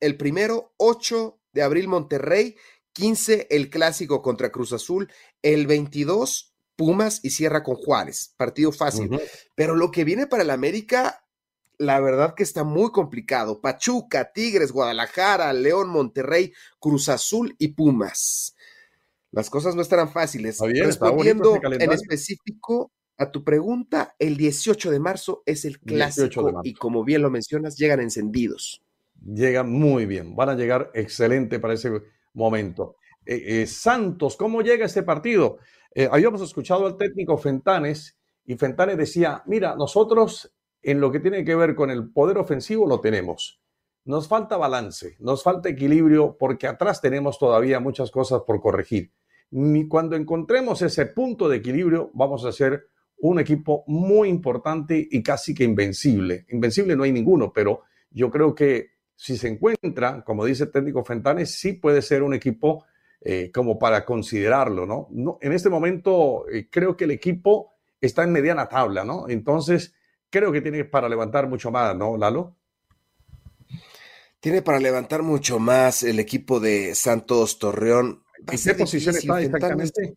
el 0.00 0.16
primero, 0.16 0.74
8 0.78 1.38
de 1.52 1.62
abril, 1.62 1.86
Monterrey, 1.86 2.56
15, 2.92 3.46
el 3.50 3.70
clásico 3.70 4.20
contra 4.20 4.50
Cruz 4.50 4.72
Azul, 4.72 5.12
el 5.42 5.68
22, 5.68 6.56
Pumas 6.74 7.20
y 7.22 7.30
cierra 7.30 7.62
con 7.62 7.76
Juárez. 7.76 8.34
Partido 8.36 8.72
fácil. 8.72 9.16
Pero 9.54 9.76
lo 9.76 9.92
que 9.92 10.02
viene 10.02 10.26
para 10.26 10.42
el 10.42 10.50
América 10.50 11.23
la 11.78 12.00
verdad 12.00 12.34
que 12.34 12.42
está 12.42 12.64
muy 12.64 12.90
complicado. 12.90 13.60
Pachuca, 13.60 14.32
Tigres, 14.32 14.72
Guadalajara, 14.72 15.52
León, 15.52 15.88
Monterrey, 15.88 16.52
Cruz 16.78 17.08
Azul 17.08 17.54
y 17.58 17.68
Pumas. 17.68 18.56
Las 19.30 19.50
cosas 19.50 19.74
no 19.74 19.82
estarán 19.82 20.10
fáciles. 20.10 20.58
Respondiendo 20.60 21.58
en 21.62 21.92
específico 21.92 22.92
a 23.16 23.30
tu 23.30 23.44
pregunta, 23.44 24.14
el 24.18 24.36
18 24.36 24.90
de 24.90 25.00
marzo 25.00 25.42
es 25.46 25.64
el 25.64 25.80
clásico 25.80 26.60
y 26.62 26.74
como 26.74 27.04
bien 27.04 27.22
lo 27.22 27.30
mencionas, 27.30 27.76
llegan 27.76 28.00
encendidos. 28.00 28.82
Llegan 29.24 29.70
muy 29.70 30.06
bien, 30.06 30.36
van 30.36 30.50
a 30.50 30.54
llegar 30.54 30.90
excelente 30.94 31.58
para 31.58 31.74
ese 31.74 31.90
momento. 32.32 32.96
Eh, 33.26 33.62
eh, 33.62 33.66
Santos, 33.66 34.36
¿cómo 34.36 34.62
llega 34.62 34.86
este 34.86 35.02
partido? 35.02 35.58
Eh, 35.94 36.08
habíamos 36.10 36.42
escuchado 36.42 36.86
al 36.86 36.96
técnico 36.96 37.38
Fentanes 37.38 38.16
y 38.44 38.56
Fentanes 38.56 38.98
decía, 38.98 39.42
mira, 39.46 39.74
nosotros 39.76 40.53
en 40.84 41.00
lo 41.00 41.10
que 41.10 41.20
tiene 41.20 41.44
que 41.44 41.54
ver 41.54 41.74
con 41.74 41.90
el 41.90 42.10
poder 42.10 42.38
ofensivo 42.38 42.86
lo 42.86 43.00
tenemos. 43.00 43.60
Nos 44.04 44.28
falta 44.28 44.56
balance, 44.56 45.16
nos 45.18 45.42
falta 45.42 45.70
equilibrio 45.70 46.36
porque 46.38 46.66
atrás 46.66 47.00
tenemos 47.00 47.38
todavía 47.38 47.80
muchas 47.80 48.10
cosas 48.10 48.42
por 48.46 48.60
corregir. 48.60 49.12
Y 49.50 49.88
cuando 49.88 50.16
encontremos 50.16 50.82
ese 50.82 51.06
punto 51.06 51.48
de 51.48 51.56
equilibrio, 51.56 52.10
vamos 52.12 52.44
a 52.44 52.52
ser 52.52 52.88
un 53.18 53.38
equipo 53.38 53.84
muy 53.86 54.28
importante 54.28 55.08
y 55.10 55.22
casi 55.22 55.54
que 55.54 55.64
invencible. 55.64 56.44
Invencible 56.50 56.96
no 56.96 57.04
hay 57.04 57.12
ninguno, 57.12 57.52
pero 57.52 57.82
yo 58.10 58.30
creo 58.30 58.54
que 58.54 58.90
si 59.16 59.36
se 59.38 59.48
encuentra, 59.48 60.22
como 60.24 60.44
dice 60.44 60.64
el 60.64 60.70
técnico 60.70 61.04
Fentanes, 61.04 61.52
sí 61.52 61.74
puede 61.74 62.02
ser 62.02 62.22
un 62.22 62.34
equipo 62.34 62.84
eh, 63.20 63.50
como 63.54 63.78
para 63.78 64.04
considerarlo, 64.04 64.84
¿no? 64.84 65.38
en 65.40 65.52
este 65.52 65.70
momento 65.70 66.46
eh, 66.50 66.68
creo 66.70 66.94
que 66.94 67.04
el 67.04 67.12
equipo 67.12 67.72
está 67.98 68.22
en 68.22 68.32
mediana 68.32 68.68
tabla, 68.68 69.02
¿no? 69.02 69.30
Entonces, 69.30 69.94
creo 70.34 70.50
que 70.50 70.60
tiene 70.60 70.84
para 70.84 71.08
levantar 71.08 71.48
mucho 71.48 71.70
más, 71.70 71.94
¿no, 71.94 72.16
Lalo? 72.16 72.56
Tiene 74.40 74.62
para 74.62 74.80
levantar 74.80 75.22
mucho 75.22 75.60
más 75.60 76.02
el 76.02 76.18
equipo 76.18 76.58
de 76.58 76.96
Santos 76.96 77.60
Torreón. 77.60 78.24
¿En 78.50 78.60
qué 78.60 78.74
posición 78.74 79.14
está 79.14 79.40
exactamente? 79.40 80.16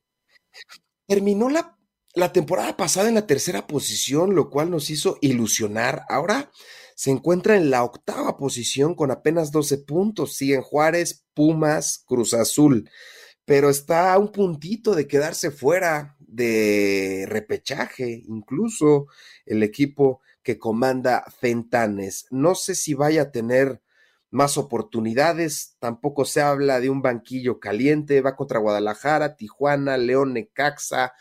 Terminó 1.06 1.52
la, 1.52 1.78
la 2.16 2.34
temporada 2.34 2.76
pasada 2.76 3.10
en 3.10 3.14
la 3.14 3.28
tercera 3.28 3.68
posición, 3.68 4.34
lo 4.34 4.50
cual 4.50 4.72
nos 4.72 4.90
hizo 4.90 5.20
ilusionar. 5.22 6.04
Ahora 6.10 6.52
se 6.96 7.12
encuentra 7.12 7.56
en 7.56 7.70
la 7.70 7.84
octava 7.84 8.38
posición 8.38 8.96
con 8.96 9.12
apenas 9.12 9.52
12 9.52 9.78
puntos. 9.78 10.36
Siguen 10.36 10.64
Juárez, 10.64 11.26
Pumas, 11.36 12.04
Cruz 12.08 12.34
Azul, 12.34 12.90
pero 13.46 13.70
está 13.70 14.14
a 14.14 14.18
un 14.18 14.32
puntito 14.32 14.96
de 14.96 15.08
quedarse 15.08 15.52
fuera 15.52 16.17
de 16.28 17.26
repechaje, 17.28 18.22
incluso 18.28 19.08
el 19.46 19.64
equipo 19.64 20.22
que 20.44 20.60
comanda 20.60 21.24
Fentanes. 21.40 22.28
No 22.30 22.54
sé 22.56 22.76
si 22.76 22.94
vaya 22.94 23.24
a 23.24 23.32
tener 23.32 23.82
más 24.30 24.58
oportunidades, 24.58 25.78
tampoco 25.80 26.26
se 26.26 26.42
habla 26.42 26.80
de 26.80 26.90
un 26.90 27.02
banquillo 27.02 27.60
caliente, 27.60 28.22
va 28.22 28.36
contra 28.36 28.60
Guadalajara, 28.60 29.36
Tijuana, 29.36 29.98
León, 29.98 30.34
Necaxa, 30.34 31.14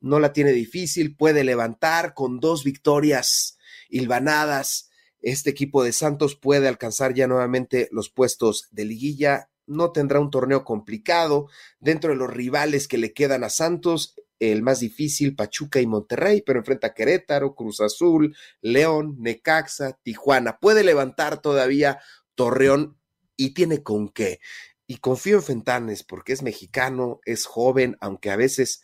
no 0.00 0.20
la 0.20 0.32
tiene 0.32 0.52
difícil, 0.52 1.16
puede 1.16 1.44
levantar 1.44 2.14
con 2.14 2.40
dos 2.40 2.64
victorias 2.64 3.58
hilvanadas. 3.88 4.90
Este 5.20 5.50
equipo 5.50 5.84
de 5.84 5.92
Santos 5.92 6.36
puede 6.36 6.68
alcanzar 6.68 7.14
ya 7.14 7.26
nuevamente 7.26 7.88
los 7.92 8.10
puestos 8.10 8.68
de 8.70 8.84
liguilla, 8.84 9.50
no 9.66 9.92
tendrá 9.92 10.20
un 10.20 10.30
torneo 10.30 10.64
complicado 10.64 11.48
dentro 11.78 12.10
de 12.10 12.16
los 12.16 12.30
rivales 12.30 12.88
que 12.88 12.98
le 12.98 13.12
quedan 13.12 13.44
a 13.44 13.48
Santos 13.48 14.16
el 14.50 14.62
más 14.62 14.80
difícil, 14.80 15.36
Pachuca 15.36 15.80
y 15.80 15.86
Monterrey, 15.86 16.42
pero 16.44 16.58
enfrenta 16.58 16.88
a 16.88 16.94
Querétaro, 16.94 17.54
Cruz 17.54 17.80
Azul, 17.80 18.36
León, 18.60 19.16
Necaxa, 19.20 19.98
Tijuana. 20.02 20.58
Puede 20.58 20.82
levantar 20.82 21.40
todavía 21.40 22.00
Torreón 22.34 22.98
y 23.36 23.54
tiene 23.54 23.84
con 23.84 24.08
qué. 24.08 24.40
Y 24.88 24.96
confío 24.96 25.36
en 25.36 25.42
Fentanes 25.44 26.02
porque 26.02 26.32
es 26.32 26.42
mexicano, 26.42 27.20
es 27.24 27.46
joven, 27.46 27.96
aunque 28.00 28.30
a 28.30 28.36
veces 28.36 28.82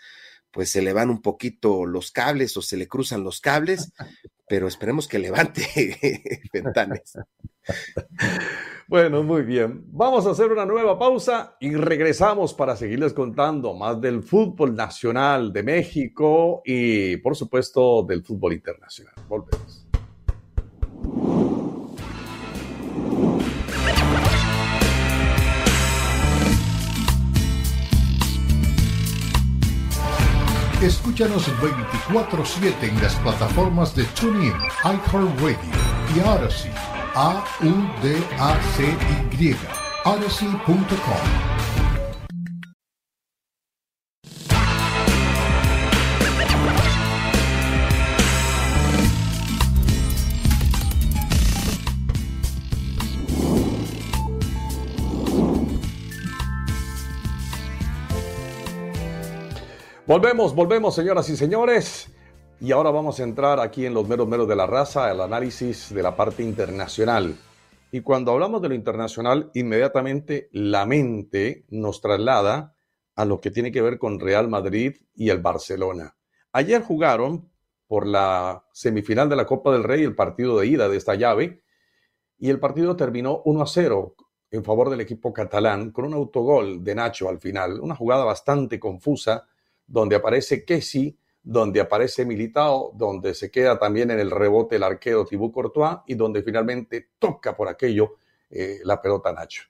pues 0.53 0.71
se 0.71 0.81
le 0.81 0.93
van 0.93 1.11
un 1.11 1.23
poquito 1.23 1.87
los 1.87 2.13
cables 2.13 2.57
o 2.57 2.63
se 2.63 2.77
le 2.77 2.87
cruzan 2.87 3.25
los 3.25 3.41
cables, 3.41 3.93
pero 4.49 4.69
esperemos 4.69 5.09
que 5.09 5.19
levante 5.19 6.47
Fentanes. 6.53 7.15
Bueno, 8.89 9.23
muy 9.23 9.43
bien. 9.43 9.85
Vamos 9.93 10.27
a 10.27 10.31
hacer 10.31 10.51
una 10.51 10.65
nueva 10.65 10.99
pausa 10.99 11.59
y 11.61 11.75
regresamos 11.75 12.55
para 12.55 12.75
seguirles 12.75 13.13
contando 13.13 13.75
más 13.75 14.01
del 14.01 14.23
fútbol 14.23 14.75
nacional 14.75 15.53
de 15.53 15.63
México 15.63 16.63
y, 16.65 17.19
por 17.19 17.37
supuesto, 17.37 18.03
del 18.05 18.25
fútbol 18.25 18.55
internacional. 18.55 19.13
Volvemos. 19.29 19.87
Escúchanos 30.83 31.47
24-7 31.61 32.89
en 32.89 33.03
las 33.03 33.15
plataformas 33.17 33.95
de 33.95 34.05
TuneIn, 34.19 34.55
iHeartRadio 34.83 35.59
y 36.17 36.21
Odyssey 36.21 36.98
a-U-D-A-C-Y. 37.21 38.37
Odyssey.com. 40.05 40.89
Volvemos, 60.07 60.55
volvemos, 60.55 60.95
señoras 60.95 61.29
y 61.29 61.37
señores. 61.37 62.13
Y 62.61 62.73
ahora 62.73 62.91
vamos 62.91 63.21
a 63.21 63.23
entrar 63.23 63.61
aquí 63.61 63.87
en 63.87 63.95
los 63.95 64.09
meros 64.09 64.27
meros 64.27 64.49
de 64.49 64.57
la 64.57 64.67
raza, 64.67 65.13
el 65.13 65.21
análisis 65.21 65.95
de 65.95 66.03
la 66.03 66.17
parte 66.17 66.43
internacional. 66.43 67.37
Y 67.93 68.01
cuando 68.01 68.33
hablamos 68.33 68.61
de 68.61 68.69
lo 68.69 68.75
internacional, 68.75 69.51
inmediatamente 69.55 70.49
la 70.51 70.85
mente 70.85 71.67
nos 71.69 72.01
traslada 72.01 72.75
a 73.15 73.25
lo 73.25 73.41
que 73.41 73.53
tiene 73.53 73.71
que 73.71 73.81
ver 73.81 73.97
con 73.99 74.19
Real 74.19 74.49
Madrid 74.49 74.97
y 75.15 75.31
el 75.31 75.39
Barcelona. 75.39 76.17
Ayer 76.53 76.83
jugaron 76.83 77.49
por 77.87 78.07
la 78.09 78.65
semifinal 78.73 79.29
de 79.29 79.37
la 79.37 79.47
Copa 79.47 79.73
del 79.73 79.85
Rey 79.85 80.03
el 80.03 80.17
partido 80.17 80.59
de 80.59 80.67
ida 80.67 80.89
de 80.89 80.97
esta 80.97 81.15
llave 81.15 81.63
y 82.39 82.51
el 82.51 82.59
partido 82.59 82.97
terminó 82.97 83.41
1 83.45 83.63
a 83.63 83.67
0 83.67 84.17
en 84.51 84.65
favor 84.65 84.91
del 84.91 85.01
equipo 85.01 85.33
catalán 85.33 85.93
con 85.93 86.07
un 86.07 86.15
autogol 86.15 86.83
de 86.83 86.95
Nacho 86.95 87.29
al 87.29 87.39
final, 87.39 87.81
una 87.81 87.95
jugada 87.95 88.25
bastante 88.25 88.81
confusa 88.81 89.47
donde 89.87 90.17
aparece 90.17 90.65
Kessi, 90.65 91.19
donde 91.51 91.81
aparece 91.81 92.27
Militao, 92.27 92.93
donde 92.95 93.33
se 93.33 93.51
queda 93.51 93.79
también 93.79 94.11
en 94.11 94.21
el 94.21 94.31
rebote 94.31 94.77
el 94.77 94.83
arquero 94.83 95.25
Thibaut 95.25 95.51
Courtois 95.51 95.97
y 96.07 96.15
donde 96.15 96.43
finalmente 96.43 97.13
toca 97.19 97.57
por 97.57 97.69
aquello 97.69 98.17
eh, 98.51 98.81
la 98.85 99.01
pelota 99.01 99.33
Nacho. 99.33 99.63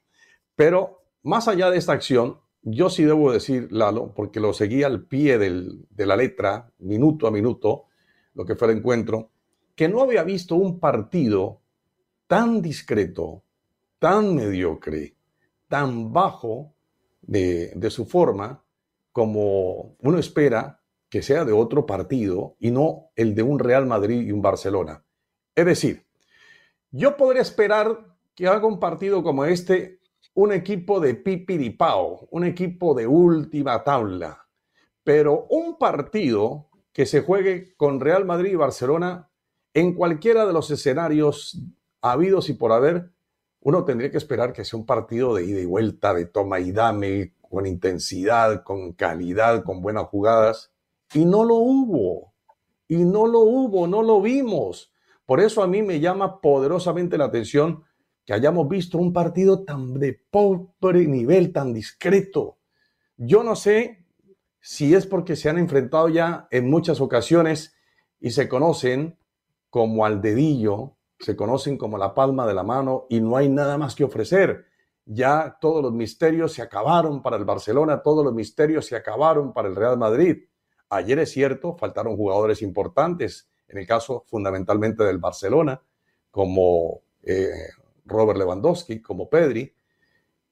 Pero 0.57 1.05
más 1.23 1.47
allá 1.47 1.71
de 1.71 1.79
esta 1.79 1.93
acción, 1.93 2.41
yo 2.63 2.91
sí 2.91 3.05
debo 3.05 3.31
decir, 3.31 3.69
Lalo, 3.71 4.13
porque 4.13 4.41
lo 4.41 4.53
seguí 4.53 4.83
al 4.83 5.05
pie 5.05 5.39
de 5.39 6.07
la 6.07 6.17
letra, 6.17 6.69
minuto 6.81 7.29
a 7.29 7.31
minuto, 7.31 7.85
lo 8.35 8.45
que 8.45 8.57
fue 8.57 8.73
el 8.73 8.79
encuentro, 8.79 9.31
que 9.77 9.89
no 9.89 10.03
había 10.03 10.25
visto 10.25 10.57
un 10.57 10.81
partido 10.81 11.61
tan 12.27 12.61
discreto, 12.61 13.45
tan 14.01 14.35
mediocre, 14.35 15.15
tan 15.69 16.13
bajo 16.13 16.75
de, 17.23 17.71
de 17.77 17.91
su 17.91 18.05
forma, 18.05 18.65
como 19.13 19.95
uno 20.01 20.19
espera 20.19 20.78
que 21.09 21.23
sea 21.23 21.45
de 21.45 21.53
otro 21.53 21.87
partido 21.87 22.57
y 22.59 22.71
no 22.71 23.11
el 23.17 23.35
de 23.35 23.43
un 23.43 23.59
Real 23.59 23.87
Madrid 23.87 24.27
y 24.27 24.33
un 24.33 24.43
Barcelona. 24.43 25.05
Es 25.55 25.67
decir, 25.67 26.07
yo 26.91 27.17
podría 27.17 27.43
esperar 27.43 28.17
que 28.35 28.47
haga 28.47 28.67
un 28.67 28.79
partido 28.79 29.23
como 29.23 29.45
este 29.45 29.99
un 30.35 30.53
equipo 30.53 31.01
de 31.01 31.15
pipiripao, 31.15 32.29
un 32.31 32.45
equipo 32.45 32.95
de 32.95 33.09
última 33.09 33.83
tabla, 33.83 34.47
pero 35.03 35.47
un 35.51 35.79
partido 35.79 36.69
que 36.93 37.07
se 37.07 37.23
juegue 37.23 37.75
con 37.77 37.99
Real 37.99 38.25
Madrid 38.25 38.53
y 38.53 38.57
Barcelona 38.57 39.31
en 39.75 39.95
cualquiera 39.95 40.47
de 40.47 40.53
los 40.53 40.71
escenarios 40.71 41.61
habidos 42.01 42.49
y 42.49 42.55
por 42.55 42.73
haber, 42.73 43.11
uno 43.61 43.85
tendría 43.85 44.11
que 44.11 44.19
esperar 44.19 44.53
que 44.53 44.65
sea 44.65 44.79
un 44.79 44.87
partido 44.87 45.35
de 45.35 45.45
ida 45.45 45.61
y 45.61 45.65
vuelta, 45.65 46.15
de 46.15 46.27
toma 46.27 46.61
y 46.61 46.73
dame, 46.73 47.35
con 47.49 47.67
intensidad, 47.67 48.63
con 48.63 48.93
calidad, 48.93 49.65
con 49.65 49.83
buenas 49.83 50.07
jugadas. 50.07 50.73
Y 51.15 51.25
no 51.25 51.45
lo 51.45 51.57
hubo. 51.57 52.35
Y 52.89 52.97
no 52.97 53.27
lo 53.27 53.41
hubo, 53.41 53.87
no 53.87 54.03
lo 54.03 54.21
vimos. 54.21 54.93
Por 55.27 55.41
eso 55.41 55.63
a 55.63 55.67
mí 55.67 55.83
me 55.83 56.01
llama 56.01 56.41
poderosamente 56.41 57.19
la 57.19 57.27
atención 57.27 57.85
que 58.25 58.33
hayamos 58.33 58.69
visto 58.69 58.99
un 58.99 59.13
partido 59.13 59.65
tan 59.65 59.95
de 59.95 60.21
pobre 60.31 61.07
nivel, 61.07 61.53
tan 61.53 61.73
discreto. 61.73 62.59
Yo 63.17 63.43
no 63.43 63.57
sé 63.57 64.07
si 64.61 64.95
es 64.95 65.07
porque 65.07 65.37
se 65.37 65.49
han 65.49 65.59
enfrentado 65.59 66.09
ya 66.09 66.47
en 66.51 66.71
muchas 66.71 67.01
ocasiones 67.01 67.75
y 68.21 68.31
se 68.31 68.49
conocen 68.49 69.19
como 69.71 70.05
al 70.05 70.21
dedillo, 70.21 70.97
se 71.19 71.37
conocen 71.37 71.79
como 71.79 71.99
la 71.99 72.15
palma 72.15 72.47
de 72.47 72.55
la 72.55 72.63
mano 72.63 73.07
y 73.09 73.21
no 73.21 73.37
hay 73.37 73.49
nada 73.49 73.77
más 73.79 73.95
que 73.95 74.05
ofrecer 74.05 74.69
ya 75.11 75.57
todos 75.59 75.83
los 75.83 75.93
misterios 75.93 76.53
se 76.53 76.61
acabaron 76.61 77.23
para 77.23 77.37
el 77.37 77.45
Barcelona, 77.45 78.03
todos 78.03 78.23
los 78.23 78.35
misterios 78.35 78.87
se 78.87 78.95
acabaron 78.95 79.55
para 79.55 79.69
el 79.69 79.75
Real 79.75 79.97
Madrid. 79.97 80.45
Ayer 80.91 81.19
es 81.19 81.31
cierto, 81.31 81.77
faltaron 81.77 82.17
jugadores 82.17 82.63
importantes, 82.63 83.49
en 83.69 83.79
el 83.79 83.87
caso 83.87 84.25
fundamentalmente 84.27 85.05
del 85.05 85.19
Barcelona, 85.19 85.83
como 86.31 87.03
eh, 87.23 87.49
Robert 88.07 88.39
Lewandowski, 88.39 89.03
como 89.03 89.29
Pedri, 89.29 89.73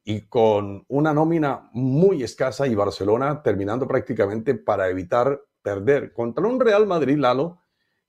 y 0.05 0.23
con 0.23 0.85
una 0.89 1.13
nómina 1.13 1.69
muy 1.73 2.23
escasa 2.23 2.67
y 2.67 2.75
Barcelona 2.75 3.43
terminando 3.43 3.89
prácticamente 3.89 4.55
para 4.55 4.89
evitar 4.89 5.41
perder 5.63 6.13
contra 6.13 6.47
un 6.47 6.61
Real 6.61 6.87
Madrid, 6.87 7.17
Lalo, 7.17 7.59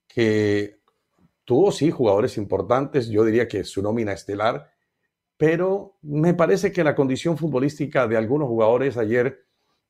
que 0.06 0.78
tuvo 1.44 1.72
sí 1.72 1.90
jugadores 1.90 2.36
importantes, 2.36 3.08
yo 3.08 3.24
diría 3.24 3.48
que 3.48 3.64
su 3.64 3.82
nómina 3.82 4.12
estelar 4.12 4.70
pero 5.38 5.94
me 6.02 6.34
parece 6.34 6.72
que 6.72 6.84
la 6.84 6.96
condición 6.96 7.38
futbolística 7.38 8.06
de 8.08 8.16
algunos 8.18 8.48
jugadores 8.48 8.98
ayer 8.98 9.46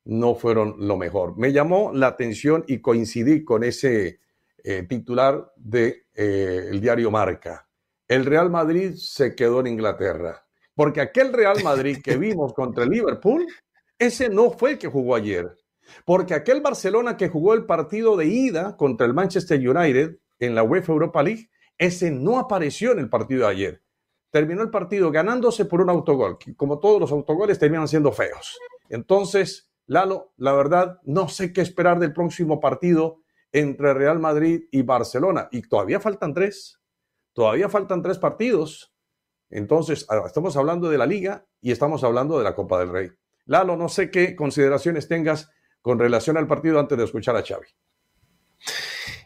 no 0.09 0.33
fueron 0.33 0.75
lo 0.79 0.97
mejor. 0.97 1.37
Me 1.37 1.51
llamó 1.51 1.91
la 1.93 2.07
atención 2.07 2.63
y 2.67 2.79
coincidí 2.79 3.43
con 3.43 3.63
ese 3.63 4.19
eh, 4.63 4.83
titular 4.89 5.51
del 5.55 6.03
de, 6.15 6.71
eh, 6.73 6.79
diario 6.79 7.11
Marca. 7.11 7.67
El 8.07 8.25
Real 8.25 8.49
Madrid 8.49 8.95
se 8.95 9.35
quedó 9.35 9.59
en 9.59 9.67
Inglaterra, 9.67 10.43
porque 10.73 10.99
aquel 11.01 11.31
Real 11.31 11.63
Madrid 11.63 11.99
que 12.03 12.17
vimos 12.17 12.53
contra 12.53 12.85
el 12.85 12.89
Liverpool, 12.89 13.45
ese 13.99 14.29
no 14.29 14.49
fue 14.49 14.71
el 14.71 14.77
que 14.79 14.87
jugó 14.87 15.13
ayer, 15.13 15.55
porque 16.05 16.33
aquel 16.33 16.61
Barcelona 16.61 17.15
que 17.15 17.29
jugó 17.29 17.53
el 17.53 17.65
partido 17.65 18.17
de 18.17 18.25
ida 18.25 18.75
contra 18.77 19.05
el 19.05 19.13
Manchester 19.13 19.59
United 19.59 20.17
en 20.39 20.55
la 20.55 20.63
UEFA 20.63 20.91
Europa 20.91 21.21
League, 21.21 21.49
ese 21.77 22.09
no 22.09 22.39
apareció 22.39 22.93
en 22.93 22.99
el 22.99 23.09
partido 23.09 23.41
de 23.41 23.51
ayer 23.51 23.81
terminó 24.31 24.61
el 24.61 24.69
partido 24.69 25.09
ganándose 25.11 25.65
por 25.65 25.81
un 25.81 25.89
autogol, 25.89 26.37
que 26.37 26.55
como 26.55 26.79
todos 26.79 26.99
los 26.99 27.11
autogoles 27.11 27.57
terminan 27.57 27.87
siendo 27.87 28.11
feos. 28.11 28.59
Entonces, 28.87 29.68
Lalo, 29.89 30.33
la 30.37 30.53
verdad, 30.53 30.99
no 31.03 31.29
sé 31.29 31.51
qué 31.51 31.61
esperar 31.61 31.97
del 31.97 32.13
próximo 32.13 32.59
partido 32.59 33.23
entre 33.51 33.95
Real 33.95 34.19
Madrid 34.19 34.65
y 34.69 34.83
Barcelona. 34.83 35.49
Y 35.51 35.63
todavía 35.63 35.99
faltan 35.99 36.35
tres, 36.35 36.79
todavía 37.33 37.69
faltan 37.69 38.03
tres 38.03 38.19
partidos. 38.19 38.93
Entonces, 39.49 40.05
ah, 40.09 40.21
estamos 40.27 40.55
hablando 40.57 40.91
de 40.91 40.99
la 40.99 41.07
liga 41.07 41.47
y 41.59 41.71
estamos 41.71 42.03
hablando 42.03 42.37
de 42.37 42.43
la 42.43 42.53
Copa 42.53 42.77
del 42.77 42.91
Rey. 42.91 43.09
Lalo, 43.45 43.75
no 43.77 43.89
sé 43.89 44.11
qué 44.11 44.35
consideraciones 44.35 45.07
tengas 45.07 45.49
con 45.81 45.97
relación 45.97 46.37
al 46.37 46.45
partido 46.45 46.79
antes 46.79 46.95
de 46.95 47.05
escuchar 47.05 47.35
a 47.35 47.41
Xavi. 47.41 47.65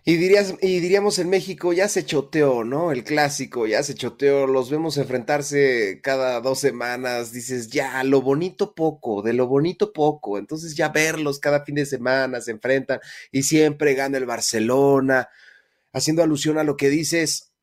Y, 0.06 0.18
dirías, 0.18 0.56
y 0.62 0.82
diríamos 0.82 1.18
en 1.20 1.30
México, 1.30 1.72
ya 1.72 1.88
se 1.88 2.06
choteó, 2.06 2.66
¿no? 2.66 2.92
El 2.92 3.06
clásico, 3.06 3.68
ya 3.68 3.84
se 3.84 3.96
choteó, 3.96 4.48
los 4.48 4.70
vemos 4.70 4.98
enfrentarse 4.98 6.02
cada 6.04 6.42
dos 6.42 6.60
semanas, 6.60 7.32
dices, 7.32 7.70
ya, 7.70 8.04
lo 8.04 8.22
bonito 8.22 8.76
poco, 8.76 9.22
de 9.22 9.32
lo 9.32 9.48
bonito 9.48 9.94
poco, 9.94 10.38
entonces 10.38 10.76
ya 10.76 10.90
verlos 10.90 11.40
cada 11.40 11.64
fin 11.64 11.76
de 11.76 11.86
semana 11.86 12.42
se 12.42 12.52
enfrentan 12.52 13.00
y 13.32 13.44
siempre 13.44 13.94
gana 13.94 14.18
el 14.18 14.26
Barcelona, 14.26 15.30
haciendo 15.94 16.22
alusión 16.24 16.58
a 16.58 16.66
lo 16.66 16.76
que 16.76 16.90
dices, 16.90 17.54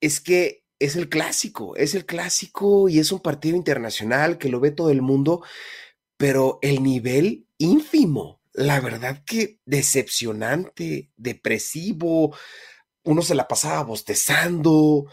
es 0.00 0.20
que 0.20 0.64
es 0.78 0.94
el 0.94 1.08
clásico, 1.08 1.74
es 1.76 1.94
el 1.96 2.06
clásico 2.06 2.88
y 2.88 3.00
es 3.00 3.10
un 3.10 3.20
partido 3.20 3.56
internacional 3.56 4.38
que 4.38 4.48
lo 4.48 4.60
ve 4.60 4.70
todo 4.70 4.90
el 4.90 5.02
mundo, 5.02 5.42
pero 6.16 6.60
el 6.62 6.84
nivel 6.84 7.48
ínfimo 7.58 8.37
la 8.52 8.80
verdad 8.80 9.22
que 9.24 9.60
decepcionante, 9.64 11.10
depresivo, 11.16 12.36
uno 13.04 13.22
se 13.22 13.34
la 13.34 13.48
pasaba 13.48 13.82
bostezando, 13.84 15.06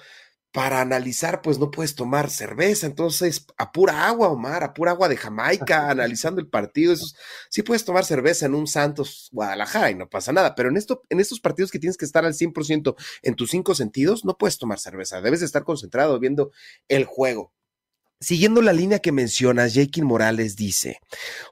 para 0.56 0.80
analizar, 0.80 1.42
pues 1.42 1.60
no 1.60 1.70
puedes 1.70 1.96
tomar 1.96 2.30
cerveza, 2.30 2.88
entonces 2.88 3.46
a 3.58 3.74
pura 3.74 4.08
agua, 4.08 4.30
Omar, 4.30 4.64
a 4.64 4.74
pura 4.74 4.92
agua 4.92 5.10
de 5.10 5.18
Jamaica, 5.18 5.90
analizando 5.90 6.40
el 6.40 6.48
partido, 6.48 6.94
eso, 6.94 7.08
sí 7.50 7.62
puedes 7.62 7.84
tomar 7.84 8.06
cerveza 8.06 8.46
en 8.46 8.56
un 8.56 8.66
Santos 8.66 9.28
Guadalajara 9.34 9.92
y 9.92 9.96
no 9.96 10.10
pasa 10.10 10.32
nada, 10.32 10.56
pero 10.56 10.70
en, 10.70 10.78
esto, 10.78 11.04
en 11.10 11.20
estos 11.20 11.42
partidos 11.42 11.72
que 11.72 11.80
tienes 11.80 11.98
que 11.98 12.06
estar 12.06 12.24
al 12.24 12.36
100% 12.36 12.96
en 13.24 13.36
tus 13.36 13.50
cinco 13.52 13.76
sentidos, 13.76 14.24
no 14.24 14.38
puedes 14.38 14.58
tomar 14.58 14.80
cerveza, 14.80 15.20
debes 15.20 15.42
estar 15.42 15.66
concentrado 15.66 16.18
viendo 16.22 16.52
el 16.88 17.04
juego. 17.04 17.52
Siguiendo 18.26 18.64
la 18.64 18.74
línea 18.74 18.98
que 18.98 19.12
mencionas, 19.12 19.76
Jake 19.76 20.02
Morales 20.02 20.56
dice, 20.56 21.00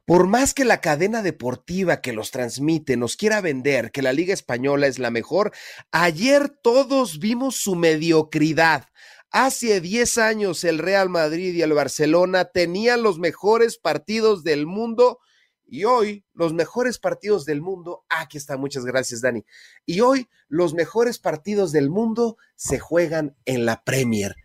por 0.05 0.25
más 0.25 0.55
que 0.55 0.65
la 0.65 0.81
cadena 0.81 1.21
deportiva 1.21 2.01
que 2.01 2.13
los 2.13 2.31
transmite 2.31 2.97
nos 2.97 3.15
quiera 3.15 3.41
vender 3.41 3.91
que 3.91 4.01
la 4.01 4.11
Liga 4.11 4.33
Española 4.33 4.87
es 4.87 4.97
la 4.97 5.11
mejor, 5.11 5.51
ayer 5.91 6.49
todos 6.49 7.19
vimos 7.19 7.57
su 7.57 7.75
mediocridad. 7.75 8.87
Hace 9.29 9.81
10 9.81 10.17
años 10.17 10.63
el 10.63 10.79
Real 10.79 11.09
Madrid 11.09 11.53
y 11.53 11.61
el 11.61 11.73
Barcelona 11.73 12.45
tenían 12.45 13.03
los 13.03 13.19
mejores 13.19 13.77
partidos 13.77 14.43
del 14.43 14.65
mundo 14.65 15.19
y 15.67 15.83
hoy 15.83 16.25
los 16.33 16.53
mejores 16.53 16.97
partidos 16.97 17.45
del 17.45 17.61
mundo, 17.61 18.03
aquí 18.09 18.39
está, 18.39 18.57
muchas 18.57 18.83
gracias 18.83 19.21
Dani, 19.21 19.45
y 19.85 19.99
hoy 19.99 20.27
los 20.47 20.73
mejores 20.73 21.19
partidos 21.19 21.71
del 21.71 21.91
mundo 21.91 22.37
se 22.55 22.79
juegan 22.79 23.35
en 23.45 23.67
la 23.67 23.83
Premier 23.83 24.35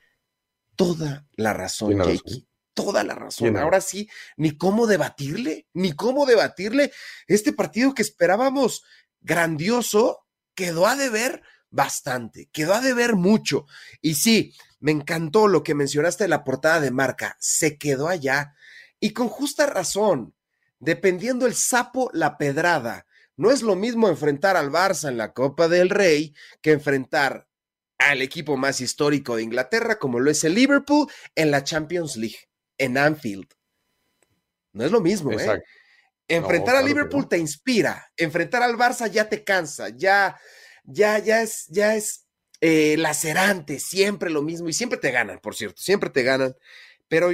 toda 0.78 1.26
la 1.34 1.52
razón, 1.52 1.98
Jakey. 1.98 2.48
Toda 2.72 3.02
la 3.02 3.16
razón. 3.16 3.56
Ahora 3.56 3.80
sí, 3.80 4.08
ni 4.36 4.56
cómo 4.56 4.86
debatirle, 4.86 5.66
ni 5.74 5.92
cómo 5.92 6.24
debatirle. 6.24 6.92
Este 7.26 7.52
partido 7.52 7.92
que 7.92 8.02
esperábamos 8.02 8.84
grandioso 9.20 10.20
quedó 10.54 10.86
a 10.86 10.94
deber 10.94 11.42
bastante, 11.68 12.48
quedó 12.52 12.74
a 12.74 12.80
deber 12.80 13.16
mucho. 13.16 13.66
Y 14.00 14.14
sí, 14.14 14.54
me 14.78 14.92
encantó 14.92 15.48
lo 15.48 15.64
que 15.64 15.74
mencionaste 15.74 16.24
de 16.24 16.28
la 16.28 16.44
portada 16.44 16.78
de 16.78 16.92
marca, 16.92 17.36
se 17.40 17.76
quedó 17.76 18.06
allá. 18.06 18.54
Y 19.00 19.12
con 19.12 19.28
justa 19.28 19.66
razón, 19.66 20.36
dependiendo 20.78 21.46
el 21.46 21.54
sapo, 21.54 22.08
la 22.12 22.38
pedrada. 22.38 23.06
No 23.36 23.50
es 23.50 23.62
lo 23.62 23.74
mismo 23.74 24.08
enfrentar 24.08 24.56
al 24.56 24.70
Barça 24.70 25.08
en 25.08 25.16
la 25.16 25.32
Copa 25.32 25.66
del 25.66 25.90
Rey 25.90 26.34
que 26.62 26.70
enfrentar 26.70 27.47
al 27.98 28.22
equipo 28.22 28.56
más 28.56 28.80
histórico 28.80 29.36
de 29.36 29.42
Inglaterra, 29.42 29.98
como 29.98 30.20
lo 30.20 30.30
es 30.30 30.44
el 30.44 30.54
Liverpool, 30.54 31.10
en 31.34 31.50
la 31.50 31.64
Champions 31.64 32.16
League, 32.16 32.48
en 32.78 32.96
Anfield. 32.96 33.48
No 34.72 34.84
es 34.84 34.92
lo 34.92 35.00
mismo, 35.00 35.32
¿eh? 35.32 35.60
Enfrentar 36.28 36.76
a 36.76 36.82
Liverpool 36.82 37.28
te 37.28 37.38
inspira, 37.38 38.06
enfrentar 38.16 38.62
al 38.62 38.76
Barça 38.76 39.10
ya 39.10 39.28
te 39.28 39.44
cansa, 39.44 39.88
ya, 39.88 40.38
ya, 40.84 41.18
ya 41.18 41.42
es, 41.42 41.66
ya 41.68 41.96
es 41.96 42.26
eh, 42.60 42.96
lacerante, 42.98 43.80
siempre 43.80 44.28
lo 44.28 44.42
mismo 44.42 44.68
y 44.68 44.74
siempre 44.74 44.98
te 44.98 45.10
ganan, 45.10 45.38
por 45.38 45.54
cierto, 45.54 45.80
siempre 45.80 46.10
te 46.10 46.22
ganan. 46.22 46.54
pero 47.08 47.30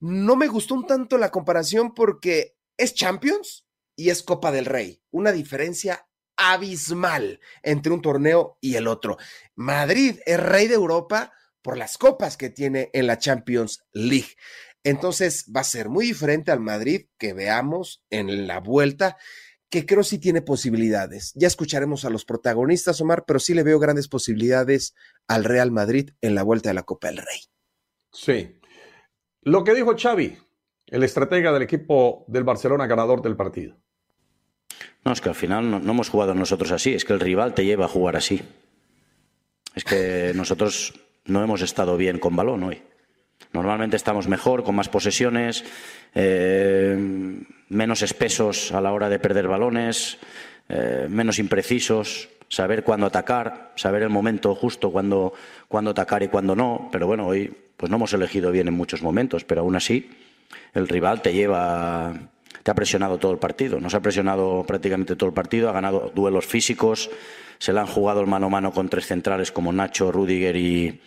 no 0.00 0.36
me 0.36 0.46
gustó 0.46 0.74
un 0.74 0.86
tanto 0.86 1.18
la 1.18 1.30
comparación 1.30 1.94
porque 1.94 2.56
es 2.76 2.94
Champions 2.94 3.66
y 3.96 4.10
es 4.10 4.22
Copa 4.22 4.52
del 4.52 4.66
Rey. 4.66 5.02
Una 5.10 5.32
diferencia 5.32 6.07
abismal 6.38 7.40
entre 7.62 7.92
un 7.92 8.00
torneo 8.00 8.56
y 8.60 8.76
el 8.76 8.86
otro. 8.86 9.18
Madrid 9.56 10.20
es 10.24 10.40
rey 10.40 10.68
de 10.68 10.74
Europa 10.74 11.32
por 11.60 11.76
las 11.76 11.98
copas 11.98 12.36
que 12.38 12.48
tiene 12.48 12.88
en 12.94 13.06
la 13.06 13.18
Champions 13.18 13.84
League. 13.92 14.36
Entonces 14.84 15.50
va 15.54 15.60
a 15.60 15.64
ser 15.64 15.90
muy 15.90 16.06
diferente 16.06 16.50
al 16.50 16.60
Madrid 16.60 17.08
que 17.18 17.34
veamos 17.34 18.02
en 18.08 18.46
la 18.46 18.60
vuelta, 18.60 19.18
que 19.68 19.84
creo 19.84 20.02
sí 20.02 20.18
tiene 20.18 20.40
posibilidades. 20.40 21.32
Ya 21.34 21.48
escucharemos 21.48 22.04
a 22.04 22.10
los 22.10 22.24
protagonistas, 22.24 23.00
Omar, 23.00 23.24
pero 23.26 23.40
sí 23.40 23.52
le 23.52 23.64
veo 23.64 23.78
grandes 23.78 24.08
posibilidades 24.08 24.94
al 25.26 25.44
Real 25.44 25.72
Madrid 25.72 26.10
en 26.22 26.34
la 26.34 26.42
vuelta 26.42 26.70
de 26.70 26.74
la 26.74 26.84
Copa 26.84 27.08
del 27.08 27.18
Rey. 27.18 27.40
Sí. 28.12 28.60
Lo 29.42 29.64
que 29.64 29.74
dijo 29.74 29.94
Xavi, 29.96 30.38
el 30.86 31.02
estratega 31.02 31.52
del 31.52 31.62
equipo 31.62 32.24
del 32.28 32.44
Barcelona 32.44 32.86
ganador 32.86 33.20
del 33.20 33.36
partido. 33.36 33.76
No, 35.08 35.14
es 35.14 35.22
que 35.22 35.30
al 35.30 35.34
final 35.34 35.70
no, 35.70 35.78
hemos 35.78 36.10
jugado 36.10 36.34
nosotros 36.34 36.70
así, 36.70 36.92
es 36.92 37.06
que 37.06 37.14
el 37.14 37.20
rival 37.20 37.54
te 37.54 37.64
lleva 37.64 37.86
a 37.86 37.88
jugar 37.88 38.14
así. 38.14 38.42
Es 39.74 39.82
que 39.82 40.32
nosotros 40.34 41.00
no 41.24 41.42
hemos 41.42 41.62
estado 41.62 41.96
bien 41.96 42.18
con 42.18 42.36
balón 42.36 42.62
hoy. 42.62 42.82
Normalmente 43.54 43.96
estamos 43.96 44.28
mejor, 44.28 44.64
con 44.64 44.74
más 44.74 44.90
posesiones, 44.90 45.64
eh, 46.14 46.94
menos 47.70 48.02
espesos 48.02 48.70
a 48.72 48.82
la 48.82 48.92
hora 48.92 49.08
de 49.08 49.18
perder 49.18 49.48
balones, 49.48 50.18
eh, 50.68 51.06
menos 51.08 51.38
imprecisos, 51.38 52.28
saber 52.50 52.84
cuándo 52.84 53.06
atacar, 53.06 53.72
saber 53.76 54.02
el 54.02 54.10
momento 54.10 54.54
justo 54.54 54.92
cuándo, 54.92 55.32
cuándo 55.68 55.92
atacar 55.92 56.22
y 56.22 56.28
cuándo 56.28 56.54
no. 56.54 56.90
Pero 56.92 57.06
bueno, 57.06 57.26
hoy 57.26 57.50
pues 57.78 57.88
no 57.88 57.96
hemos 57.96 58.12
elegido 58.12 58.50
bien 58.50 58.68
en 58.68 58.74
muchos 58.74 59.00
momentos, 59.00 59.44
pero 59.44 59.62
aún 59.62 59.74
así 59.74 60.10
el 60.74 60.86
rival 60.86 61.22
te 61.22 61.32
lleva 61.32 62.12
te 62.62 62.70
ha 62.70 62.74
presionado 62.74 63.18
todo 63.18 63.32
el 63.32 63.38
partido. 63.38 63.80
Nos 63.80 63.94
ha 63.94 64.00
presionado 64.00 64.64
prácticamente 64.66 65.16
todo 65.16 65.28
el 65.28 65.34
partido, 65.34 65.68
ha 65.68 65.72
ganado 65.72 66.12
duelos 66.14 66.46
físicos, 66.46 67.10
se 67.58 67.72
le 67.72 67.80
han 67.80 67.86
jugado 67.86 68.20
el 68.20 68.26
mano 68.26 68.46
a 68.46 68.50
mano 68.50 68.72
con 68.72 68.88
tres 68.88 69.06
centrales 69.06 69.52
como 69.52 69.72
Nacho, 69.72 70.12
Rudiger 70.12 70.56
y, 70.56 71.00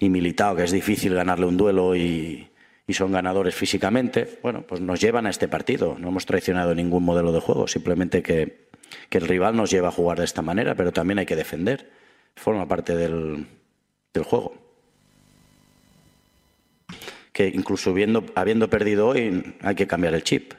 Militao, 0.00 0.54
que 0.54 0.64
es 0.64 0.72
difícil 0.72 1.14
ganarle 1.14 1.46
un 1.46 1.56
duelo 1.56 1.96
y, 1.96 2.50
son 2.90 3.12
ganadores 3.12 3.54
físicamente. 3.54 4.38
Bueno, 4.42 4.62
pues 4.66 4.80
nos 4.80 5.00
llevan 5.00 5.26
a 5.26 5.30
este 5.30 5.48
partido. 5.48 5.96
No 5.98 6.08
hemos 6.08 6.26
traicionado 6.26 6.74
ningún 6.74 7.02
modelo 7.04 7.32
de 7.32 7.40
juego, 7.40 7.66
simplemente 7.66 8.22
que, 8.22 8.64
el 9.10 9.26
rival 9.28 9.56
nos 9.56 9.70
lleva 9.70 9.88
a 9.88 9.92
jugar 9.92 10.18
de 10.18 10.24
esta 10.24 10.42
manera, 10.42 10.74
pero 10.74 10.92
también 10.92 11.18
hay 11.18 11.26
que 11.26 11.36
defender. 11.36 11.90
Forma 12.34 12.66
parte 12.66 12.96
del, 12.96 13.46
del 14.12 14.24
juego 14.24 14.64
que 17.32 17.48
incluso 17.48 17.92
habiendo 18.36 18.70
perdido 18.70 19.08
hoy 19.08 19.56
hay 19.60 19.74
que 19.74 19.88
cambiar 19.88 20.14
el 20.14 20.22
chip 20.22 20.54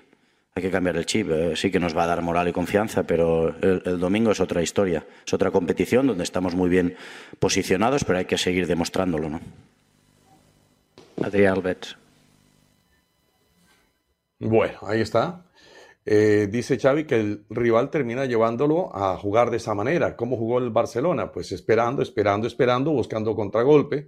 hay 0.57 0.63
que 0.63 0.71
cambiar 0.71 0.95
el 0.95 1.05
chip. 1.05 1.29
Eh, 1.29 1.53
sí 1.57 1.69
que 1.69 1.81
nos 1.81 1.95
va 1.95 2.05
a 2.05 2.07
dar 2.07 2.21
moral 2.21 2.47
y 2.47 2.53
confianza, 2.53 3.03
pero 3.03 3.53
el, 3.59 3.99
domingo 3.99 4.31
es 4.31 4.39
otra 4.39 4.61
historia. 4.61 5.05
Es 5.27 5.33
otra 5.33 5.51
competición 5.51 6.07
donde 6.07 6.23
estamos 6.23 6.55
muy 6.55 6.69
bien 6.69 6.95
posicionados, 7.39 8.05
pero 8.05 8.19
hay 8.19 8.25
que 8.25 8.37
seguir 8.37 8.65
demostrándolo, 8.65 9.29
¿no? 9.29 9.41
Adrián 11.21 11.55
Alves. 11.55 11.97
Bueno, 14.39 14.79
ahí 14.83 15.01
está. 15.01 15.45
Eh, 16.05 16.47
dice 16.49 16.79
Xavi 16.79 17.03
que 17.03 17.19
el 17.19 17.45
rival 17.49 17.89
termina 17.89 18.23
llevándolo 18.25 18.95
a 18.95 19.17
jugar 19.17 19.51
de 19.51 19.57
esa 19.57 19.73
manera. 19.73 20.15
¿Cómo 20.15 20.37
jugó 20.37 20.59
el 20.59 20.69
Barcelona? 20.69 21.33
Pues 21.33 21.51
esperando, 21.51 22.01
esperando, 22.01 22.47
esperando, 22.47 22.91
buscando 22.91 23.35
contragolpe. 23.35 24.07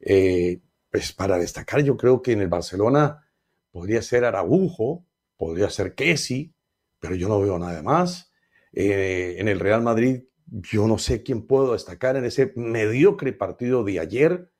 Eh, 0.00 0.60
pues 0.90 1.14
para 1.14 1.38
destacar, 1.38 1.82
yo 1.82 1.96
creo 1.96 2.20
que 2.20 2.32
en 2.32 2.42
el 2.42 2.48
Barcelona 2.48 3.26
podría 3.70 4.02
ser 4.02 4.26
Araujo, 4.26 5.05
podría 5.36 5.70
ser 5.70 5.94
que 5.94 6.16
sí, 6.16 6.54
pero 6.98 7.14
yo 7.14 7.28
no 7.28 7.40
veo 7.40 7.58
nada 7.58 7.82
más. 7.82 8.32
Eh, 8.72 9.36
en 9.38 9.48
el 9.48 9.60
Real 9.60 9.82
Madrid, 9.82 10.24
yo 10.46 10.86
no 10.86 10.98
sé 10.98 11.22
quién 11.22 11.46
puedo 11.46 11.72
destacar 11.72 12.16
en 12.16 12.24
ese 12.24 12.52
mediocre 12.56 13.32
partido 13.32 13.84
de 13.84 14.00
ayer. 14.00 14.52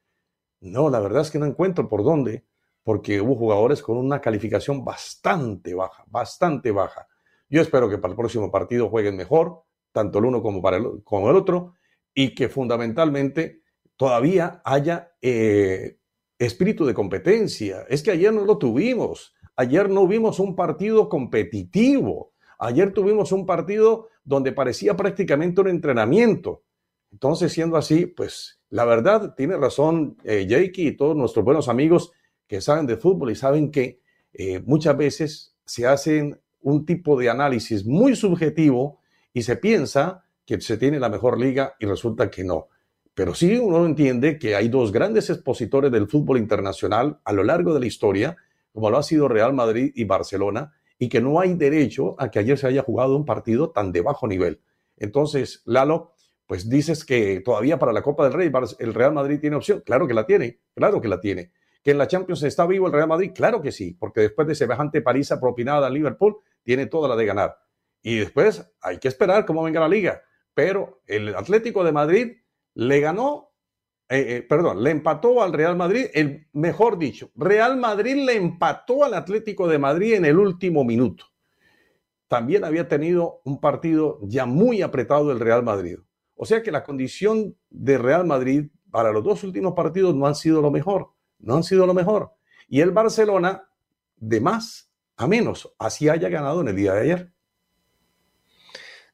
No, 0.61 0.91
la 0.91 1.01
verdad 1.01 1.23
es 1.23 1.31
que 1.31 1.39
no 1.39 1.47
encuentro 1.47 1.89
por 1.89 2.03
dónde, 2.03 2.45
porque 2.83 3.21
hubo 3.21 3.35
jugadores 3.37 3.83
con 3.83 3.97
una 3.97 4.21
calificación 4.21 4.85
bastante 4.85 5.75
baja, 5.75 6.05
bastante 6.07 6.71
baja. 6.71 7.07
Yo 7.49 7.61
espero 7.61 7.89
que 7.89 7.99
para 7.99 8.13
el 8.13 8.17
próximo 8.17 8.51
partido 8.51 8.89
jueguen 8.89 9.17
mejor, 9.17 9.63
tanto 9.93 10.19
el 10.19 10.27
uno 10.27 10.43
como, 10.43 10.61
para 10.61 10.79
el, 10.79 11.03
como 11.05 11.31
el 11.31 11.37
otro, 11.37 11.75
y 12.15 12.35
que 12.35 12.49
fundamentalmente 12.49 13.63
todavía 13.97 14.63
haya 14.65 15.13
eh, 15.21 15.99
espíritu 16.39 16.85
de 16.85 16.95
competencia. 16.95 17.85
Es 17.89 18.03
que 18.03 18.11
ayer 18.11 18.33
no 18.33 18.45
lo 18.45 18.59
tuvimos. 18.59 19.35
Ayer 19.57 19.89
no 19.89 20.07
vimos 20.07 20.39
un 20.39 20.55
partido 20.55 21.09
competitivo. 21.09 22.33
Ayer 22.59 22.93
tuvimos 22.93 23.33
un 23.33 23.47
partido 23.47 24.09
donde 24.25 24.53
parecía 24.53 24.97
prácticamente 24.97 25.61
un 25.63 25.69
entrenamiento. 25.69 26.63
Entonces, 27.11 27.53
siendo 27.53 27.77
así, 27.77 28.07
pues 28.07 28.61
la 28.69 28.85
verdad, 28.85 29.35
tiene 29.35 29.57
razón 29.57 30.19
eh, 30.25 30.47
Jakey 30.49 30.89
y 30.89 30.97
todos 30.97 31.17
nuestros 31.17 31.45
buenos 31.45 31.69
amigos 31.69 32.13
que 32.47 32.61
saben 32.61 32.87
de 32.87 32.97
fútbol 32.97 33.31
y 33.31 33.35
saben 33.35 33.71
que 33.71 34.01
eh, 34.33 34.61
muchas 34.65 34.97
veces 34.97 35.55
se 35.65 35.87
hacen 35.87 36.41
un 36.61 36.85
tipo 36.85 37.19
de 37.19 37.31
análisis 37.31 37.87
muy 37.87 38.17
subjetivo 38.17 39.01
y 39.33 39.43
se 39.43 39.57
piensa 39.57 40.25
que 40.45 40.61
se 40.61 40.77
tiene 40.77 41.01
la 41.01 41.09
mejor 41.09 41.41
liga 41.41 41.75
y 41.79 41.87
resulta 41.87 42.31
que 42.31 42.45
no. 42.45 42.69
Pero 43.15 43.35
sí 43.35 43.57
uno 43.57 43.87
entiende 43.87 44.39
que 44.39 44.55
hay 44.55 44.69
dos 44.69 44.93
grandes 44.93 45.31
expositores 45.31 45.91
del 45.91 46.09
fútbol 46.09 46.39
internacional 46.39 47.19
a 47.25 47.33
lo 47.33 47.45
largo 47.45 47.73
de 47.73 47.81
la 47.81 47.87
historia 47.87 48.37
como 48.77 48.91
lo 48.91 48.99
ha 48.99 49.03
sido 49.03 49.27
Real 49.27 49.55
Madrid 49.55 49.91
y 49.95 50.05
Barcelona, 50.05 50.75
y 50.99 51.09
que 51.09 51.23
no 51.23 51.41
hay 51.41 51.55
derecho 51.55 52.15
a 52.19 52.31
que 52.31 52.41
ayer 52.41 52.59
se 52.59 52.67
haya 52.67 52.83
jugado 52.83 53.17
un 53.17 53.25
partido 53.25 53.71
tan 53.71 53.91
de 53.91 54.03
bajo 54.03 54.27
nivel. 54.27 54.61
Entonces, 54.99 55.63
Lalo, 55.65 56.13
pues 56.47 56.69
dices 56.69 57.07
que 57.07 57.41
todavía 57.41 57.79
para 57.79 57.95
la 57.95 58.03
Copa 58.03 58.25
del 58.25 58.35
Rey 58.35 58.53
el 58.79 58.93
Real 58.93 59.15
Madrid 59.15 59.41
tiene 59.41 59.57
opción. 59.57 59.81
Claro 59.81 60.07
que 60.07 60.13
la 60.13 60.27
tiene, 60.27 60.61
claro 60.75 61.01
que 61.01 61.09
la 61.09 61.23
tiene. 61.23 61.53
Que 61.83 61.93
en 61.93 61.97
la 61.97 62.07
Champions 62.07 62.43
está 62.43 62.67
vivo 62.67 62.87
el 62.87 62.93
Real 62.93 63.09
Madrid, 63.09 63.33
claro 63.35 63.63
que 63.63 63.73
sí, 63.73 63.97
porque 63.99 64.21
después 64.21 64.47
de 64.47 64.55
semejante 64.55 65.01
paliza 65.01 65.41
propinada 65.41 65.87
al 65.87 65.95
Liverpool, 65.95 66.37
tiene 66.63 66.85
toda 66.85 67.09
la 67.09 67.17
de 67.17 67.25
ganar. 67.25 67.57
Y 68.03 68.19
después 68.19 68.71
hay 68.83 68.99
que 68.99 69.09
esperar 69.09 69.47
cómo 69.47 69.63
venga 69.63 69.81
la 69.81 69.89
liga. 69.89 70.21
Pero 70.53 71.01
el 71.07 71.35
Atlético 71.35 71.83
de 71.83 71.93
Madrid 71.93 72.33
le 72.75 73.01
ganó 73.01 73.55
eh, 74.09 74.37
eh, 74.37 74.43
perdón, 74.43 74.83
le 74.85 74.91
empató 74.91 75.43
al 75.43 75.53
Real 75.53 75.77
Madrid, 75.77 76.07
el 76.15 76.47
mejor 76.53 76.97
dicho, 76.97 77.31
Real 77.35 77.77
Madrid 77.77 78.25
le 78.25 78.37
empató 78.37 79.05
al 79.05 79.15
Atlético 79.15 79.67
de 79.67 79.79
Madrid 79.79 80.15
en 80.15 80.25
el 80.25 80.39
último 80.39 80.85
minuto. 80.85 81.27
También 82.29 82.65
había 82.65 82.89
tenido 82.89 83.41
un 83.45 83.61
partido 83.61 84.19
ya 84.23 84.47
muy 84.47 84.83
apretado 84.83 85.33
el 85.33 85.41
Real 85.41 85.63
Madrid. 85.63 85.99
O 86.37 86.45
sea 86.45 86.63
que 86.63 86.71
la 86.71 86.85
condición 86.85 87.57
de 87.71 87.99
Real 87.99 88.27
Madrid 88.27 88.69
para 88.91 89.11
los 89.11 89.25
dos 89.25 89.43
últimos 89.43 89.75
partidos 89.75 90.15
no 90.15 90.27
han 90.27 90.35
sido 90.35 90.63
lo 90.63 90.71
mejor, 90.71 91.13
no 91.39 91.57
han 91.57 91.65
sido 91.65 91.87
lo 91.87 91.95
mejor. 91.95 92.33
Y 92.69 92.81
el 92.81 92.93
Barcelona, 92.93 93.69
de 94.17 94.41
más 94.41 94.91
a 95.17 95.27
menos, 95.27 95.75
así 95.79 96.09
haya 96.09 96.29
ganado 96.29 96.61
en 96.61 96.69
el 96.69 96.77
día 96.77 96.93
de 96.93 97.01
ayer. 97.01 97.33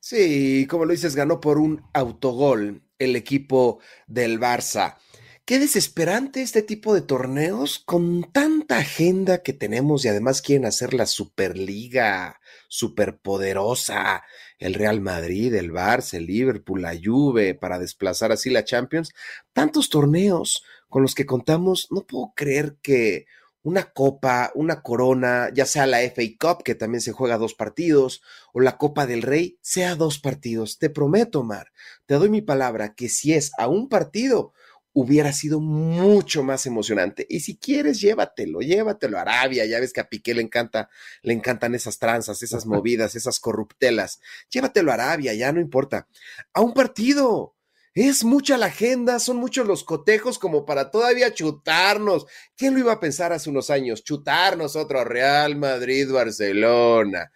Sí, 0.00 0.66
como 0.68 0.85
lo 0.85 0.90
dices, 0.90 1.14
ganó 1.14 1.40
por 1.40 1.59
un 1.59 1.83
autogol 1.94 2.83
el 3.03 3.17
equipo 3.17 3.81
del 4.07 4.41
Barça. 4.41 4.97
Qué 5.45 5.59
desesperante 5.59 6.41
este 6.41 6.62
tipo 6.62 6.95
de 6.95 7.03
torneos 7.03 7.81
con 7.85 8.31
tanta 8.33 8.79
agenda 8.79 9.43
que 9.43 9.53
tenemos 9.53 10.05
y 10.05 10.09
además 10.09 10.41
quieren 10.41 10.67
hacer 10.67 10.95
la 10.95 11.07
Superliga 11.07 12.41
superpoderosa, 12.69 14.23
el 14.59 14.75
Real 14.75 15.01
Madrid, 15.01 15.53
el 15.55 15.73
Barça, 15.73 16.15
el 16.15 16.27
Liverpool, 16.27 16.83
la 16.83 16.95
Juve, 16.95 17.55
para 17.55 17.81
desplazar 17.81 18.31
así 18.31 18.51
la 18.51 18.65
Champions. 18.65 19.12
Tantos 19.53 19.91
torneos 19.91 20.65
con 20.88 21.03
los 21.03 21.15
que 21.17 21.27
contamos, 21.27 21.88
no 21.91 22.07
puedo 22.07 22.33
creer 22.37 22.77
que 22.81 23.27
una 23.62 23.93
copa, 23.93 24.51
una 24.55 24.83
corona, 24.83 25.51
ya 25.55 25.67
sea 25.67 25.87
la 25.87 26.01
FA 26.01 26.23
Cup, 26.38 26.62
que 26.65 26.75
también 26.75 27.01
se 27.01 27.12
juega 27.12 27.38
dos 27.38 27.55
partidos, 27.55 28.23
o 28.53 28.61
la 28.61 28.77
Copa 28.77 29.07
del 29.07 29.23
Rey, 29.23 29.59
sea 29.61 29.95
dos 29.95 30.19
partidos. 30.19 30.79
Te 30.79 30.91
prometo, 30.91 31.45
Mar, 31.45 31.73
te 32.12 32.18
doy 32.18 32.29
mi 32.29 32.42
palabra 32.42 32.94
que 32.94 33.09
si 33.09 33.33
es 33.33 33.53
a 33.57 33.68
un 33.68 33.88
partido, 33.88 34.53
hubiera 34.92 35.33
sido 35.33 35.61
mucho 35.61 36.42
más 36.42 36.66
emocionante. 36.66 37.27
Y 37.27 37.40
si 37.40 37.57
quieres, 37.57 38.03
llévatelo, 38.03 38.61
llévatelo 38.61 39.16
a 39.16 39.22
Arabia. 39.22 39.64
Ya 39.64 39.81
ves 39.81 39.94
que 39.94 40.03
a 40.03 40.11
Piqué 40.11 40.35
le 40.35 40.42
encanta, 40.42 40.90
le 41.22 41.33
encantan 41.33 41.75
esas 41.75 41.98
tranzas, 41.98 42.42
esas 42.42 42.66
movidas, 42.66 43.14
esas 43.14 43.40
corruptelas. 43.40 44.20
Llévatelo 44.51 44.90
a 44.90 44.94
Arabia, 44.96 45.33
ya 45.33 45.53
no 45.53 45.61
importa. 45.62 46.07
A 46.53 46.61
un 46.61 46.75
partido. 46.75 47.57
Es 47.94 48.25
mucha 48.25 48.59
la 48.59 48.66
agenda, 48.66 49.18
son 49.18 49.38
muchos 49.38 49.66
los 49.66 49.83
cotejos 49.83 50.38
como 50.38 50.66
para 50.66 50.90
todavía 50.90 51.33
chutarnos. 51.33 52.27
¿Quién 52.59 52.75
lo 52.75 52.81
iba 52.81 52.92
a 52.92 53.01
pensar 53.01 53.33
hace 53.33 53.48
unos 53.48 53.70
años? 53.70 54.05
Chutarnos 54.05 54.77
otro 54.77 55.03
Real 55.03 55.57
Madrid-Barcelona. 55.57 57.33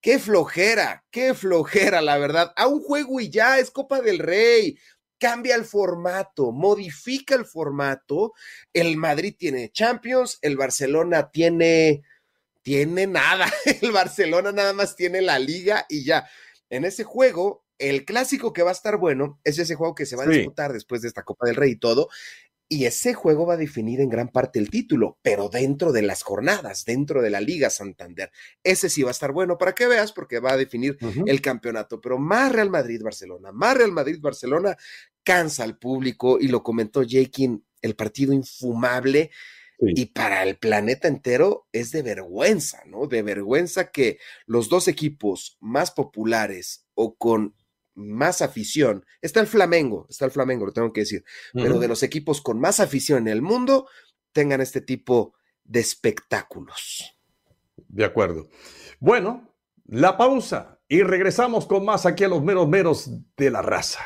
Qué 0.00 0.18
flojera, 0.18 1.04
qué 1.10 1.34
flojera, 1.34 2.00
la 2.00 2.16
verdad. 2.16 2.52
A 2.56 2.66
un 2.66 2.80
juego 2.82 3.20
y 3.20 3.28
ya, 3.28 3.58
es 3.58 3.70
Copa 3.70 4.00
del 4.00 4.18
Rey. 4.18 4.78
cambia 5.18 5.54
el 5.54 5.66
formato, 5.66 6.50
modifica 6.50 7.34
el 7.34 7.44
formato. 7.44 8.32
El 8.72 8.96
Madrid 8.96 9.34
tiene 9.38 9.70
Champions, 9.70 10.38
el 10.40 10.56
Barcelona 10.56 11.30
tiene, 11.30 12.02
tiene 12.62 13.06
nada. 13.06 13.52
El 13.82 13.92
Barcelona 13.92 14.52
nada 14.52 14.72
más 14.72 14.96
tiene 14.96 15.20
la 15.20 15.38
liga 15.38 15.84
y 15.90 16.04
ya. 16.04 16.26
En 16.70 16.86
ese 16.86 17.04
juego, 17.04 17.66
el 17.78 18.04
clásico 18.06 18.52
que 18.52 18.62
va 18.62 18.70
a 18.70 18.72
estar 18.72 18.96
bueno 18.96 19.40
es 19.44 19.58
ese 19.58 19.74
juego 19.74 19.94
que 19.94 20.06
se 20.06 20.16
va 20.16 20.24
a 20.24 20.26
disputar 20.26 20.72
después 20.72 21.02
de 21.02 21.08
esta 21.08 21.22
Copa 21.22 21.46
del 21.46 21.56
Rey 21.56 21.72
y 21.72 21.78
todo. 21.78 22.08
Y 22.72 22.84
ese 22.84 23.14
juego 23.14 23.46
va 23.46 23.54
a 23.54 23.56
definir 23.56 24.00
en 24.00 24.08
gran 24.08 24.28
parte 24.28 24.60
el 24.60 24.70
título, 24.70 25.18
pero 25.22 25.48
dentro 25.48 25.90
de 25.90 26.02
las 26.02 26.22
jornadas, 26.22 26.84
dentro 26.84 27.20
de 27.20 27.28
la 27.28 27.40
Liga 27.40 27.68
Santander. 27.68 28.30
Ese 28.62 28.88
sí 28.88 29.02
va 29.02 29.08
a 29.08 29.10
estar 29.10 29.32
bueno 29.32 29.58
para 29.58 29.74
que 29.74 29.88
veas, 29.88 30.12
porque 30.12 30.38
va 30.38 30.52
a 30.52 30.56
definir 30.56 30.96
el 31.26 31.40
campeonato. 31.40 32.00
Pero 32.00 32.16
más 32.18 32.52
Real 32.52 32.70
Madrid-Barcelona, 32.70 33.50
más 33.50 33.76
Real 33.76 33.90
Madrid-Barcelona 33.90 34.76
cansa 35.24 35.64
al 35.64 35.78
público 35.78 36.38
y 36.40 36.46
lo 36.46 36.62
comentó 36.62 37.02
Jakin, 37.04 37.64
el 37.82 37.96
partido 37.96 38.32
infumable. 38.32 39.32
Y 39.80 40.06
para 40.06 40.44
el 40.44 40.56
planeta 40.56 41.08
entero 41.08 41.66
es 41.72 41.90
de 41.90 42.02
vergüenza, 42.02 42.82
¿no? 42.86 43.06
De 43.06 43.22
vergüenza 43.22 43.90
que 43.90 44.18
los 44.46 44.68
dos 44.68 44.86
equipos 44.86 45.56
más 45.58 45.90
populares 45.90 46.86
o 46.94 47.16
con 47.16 47.56
más 48.08 48.42
afición, 48.42 49.04
está 49.20 49.40
el 49.40 49.46
Flamengo, 49.46 50.06
está 50.08 50.24
el 50.24 50.30
Flamengo, 50.30 50.66
lo 50.66 50.72
tengo 50.72 50.92
que 50.92 51.02
decir, 51.02 51.24
pero 51.52 51.78
de 51.78 51.88
los 51.88 52.02
equipos 52.02 52.40
con 52.40 52.60
más 52.60 52.80
afición 52.80 53.28
en 53.28 53.28
el 53.28 53.42
mundo, 53.42 53.88
tengan 54.32 54.60
este 54.60 54.80
tipo 54.80 55.34
de 55.64 55.80
espectáculos. 55.80 57.16
De 57.88 58.04
acuerdo. 58.04 58.48
Bueno, 58.98 59.54
la 59.86 60.16
pausa 60.16 60.80
y 60.88 61.02
regresamos 61.02 61.66
con 61.66 61.84
más 61.84 62.06
aquí 62.06 62.24
a 62.24 62.28
los 62.28 62.42
meros 62.42 62.68
meros 62.68 63.10
de 63.36 63.50
la 63.50 63.62
raza. 63.62 64.00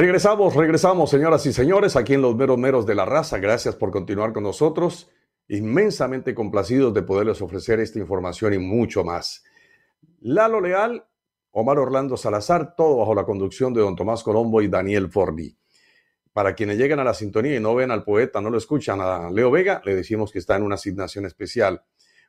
Regresamos, 0.00 0.56
regresamos, 0.56 1.10
señoras 1.10 1.44
y 1.44 1.52
señores, 1.52 1.94
aquí 1.94 2.14
en 2.14 2.22
los 2.22 2.34
meros 2.34 2.56
meros 2.56 2.86
de 2.86 2.94
la 2.94 3.04
raza. 3.04 3.36
Gracias 3.36 3.76
por 3.76 3.90
continuar 3.90 4.32
con 4.32 4.44
nosotros. 4.44 5.10
Inmensamente 5.46 6.34
complacidos 6.34 6.94
de 6.94 7.02
poderles 7.02 7.42
ofrecer 7.42 7.80
esta 7.80 7.98
información 7.98 8.54
y 8.54 8.58
mucho 8.58 9.04
más. 9.04 9.44
Lalo 10.20 10.62
Leal, 10.62 11.04
Omar 11.50 11.78
Orlando 11.78 12.16
Salazar, 12.16 12.74
todo 12.76 12.96
bajo 12.96 13.14
la 13.14 13.24
conducción 13.24 13.74
de 13.74 13.82
don 13.82 13.94
Tomás 13.94 14.22
Colombo 14.22 14.62
y 14.62 14.68
Daniel 14.68 15.10
Forni. 15.10 15.54
Para 16.32 16.54
quienes 16.54 16.78
llegan 16.78 17.00
a 17.00 17.04
la 17.04 17.12
sintonía 17.12 17.56
y 17.56 17.60
no 17.60 17.74
ven 17.74 17.90
al 17.90 18.02
poeta, 18.02 18.40
no 18.40 18.48
lo 18.48 18.56
escuchan 18.56 19.02
a 19.02 19.30
Leo 19.30 19.50
Vega, 19.50 19.82
le 19.84 19.94
decimos 19.94 20.32
que 20.32 20.38
está 20.38 20.56
en 20.56 20.62
una 20.62 20.76
asignación 20.76 21.26
especial. 21.26 21.82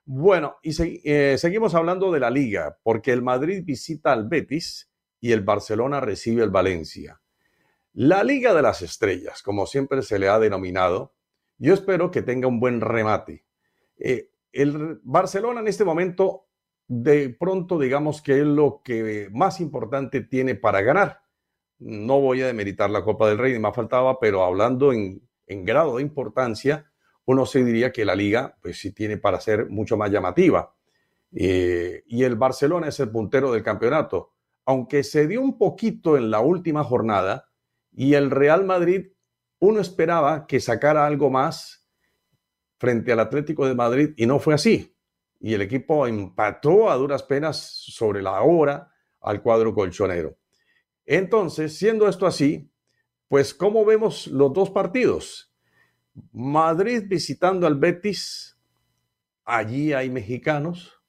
Bueno, 0.03 0.57
y 0.61 0.73
eh, 1.09 1.37
seguimos 1.37 1.73
hablando 1.73 2.11
de 2.11 2.19
la 2.19 2.31
liga, 2.31 2.77
porque 2.83 3.13
el 3.13 3.21
Madrid 3.21 3.63
visita 3.63 4.11
al 4.11 4.27
Betis 4.27 4.91
y 5.21 5.31
el 5.31 5.39
Barcelona 5.39 6.01
recibe 6.01 6.43
el 6.43 6.49
Valencia. 6.49 7.20
La 7.93 8.23
Liga 8.23 8.53
de 8.53 8.61
las 8.61 8.81
Estrellas, 8.81 9.43
como 9.43 9.65
siempre 9.65 10.01
se 10.01 10.17
le 10.17 10.29
ha 10.29 10.39
denominado, 10.39 11.13
yo 11.57 11.73
espero 11.73 12.09
que 12.09 12.21
tenga 12.21 12.47
un 12.47 12.59
buen 12.59 12.79
remate. 12.79 13.45
Eh, 13.97 14.31
el 14.53 14.99
Barcelona 15.03 15.59
en 15.59 15.67
este 15.67 15.83
momento, 15.83 16.47
de 16.87 17.29
pronto, 17.29 17.77
digamos 17.77 18.21
que 18.21 18.39
es 18.39 18.45
lo 18.45 18.81
que 18.83 19.29
más 19.31 19.59
importante 19.59 20.21
tiene 20.21 20.55
para 20.55 20.81
ganar. 20.81 21.21
No 21.79 22.21
voy 22.21 22.41
a 22.41 22.47
demeritar 22.47 22.89
la 22.89 23.03
Copa 23.03 23.27
del 23.27 23.37
Rey, 23.37 23.53
ni 23.53 23.59
más 23.59 23.75
faltaba, 23.75 24.19
pero 24.19 24.45
hablando 24.45 24.93
en, 24.93 25.21
grado 25.47 25.97
de 25.97 26.03
importancia, 26.03 26.89
uno 27.25 27.45
se 27.45 27.63
diría 27.63 27.91
que 27.91 28.05
la 28.05 28.15
liga, 28.15 28.57
pues 28.61 28.79
sí 28.79 28.93
tiene 28.93 29.17
para 29.17 29.41
ser 29.41 29.69
mucho 29.69 29.97
más 29.97 30.09
llamativa. 30.09 30.73
Eh, 31.33 32.03
y 32.07 32.23
el 32.23 32.37
Barcelona 32.37 32.87
es 32.87 32.99
el 33.01 33.09
puntero 33.09 33.51
del 33.51 33.63
campeonato. 33.63 34.31
Aunque 34.65 35.03
se 35.03 35.27
dio 35.27 35.41
un 35.41 35.57
poquito 35.57 36.17
en 36.17 36.31
la 36.31 36.39
última 36.39 36.83
jornada, 36.83 37.50
y 37.91 38.13
el 38.13 38.31
Real 38.31 38.65
Madrid, 38.65 39.07
uno 39.59 39.79
esperaba 39.79 40.47
que 40.47 40.59
sacara 40.59 41.05
algo 41.05 41.29
más 41.29 41.87
frente 42.77 43.11
al 43.11 43.19
Atlético 43.19 43.67
de 43.67 43.75
Madrid 43.75 44.13
y 44.17 44.25
no 44.25 44.39
fue 44.39 44.53
así. 44.53 44.97
Y 45.39 45.53
el 45.53 45.61
equipo 45.61 46.07
empató 46.07 46.89
a 46.89 46.95
duras 46.95 47.23
penas 47.23 47.57
sobre 47.57 48.21
la 48.21 48.41
hora 48.41 48.91
al 49.19 49.41
cuadro 49.41 49.73
colchonero. 49.73 50.37
Entonces, 51.05 51.77
siendo 51.77 52.07
esto 52.07 52.25
así, 52.25 52.71
pues 53.27 53.53
¿cómo 53.53 53.85
vemos 53.85 54.27
los 54.27 54.53
dos 54.53 54.69
partidos? 54.69 55.53
Madrid 56.31 57.03
visitando 57.07 57.67
al 57.67 57.75
Betis, 57.75 58.59
allí 59.45 59.93
hay 59.93 60.09
mexicanos, 60.09 61.01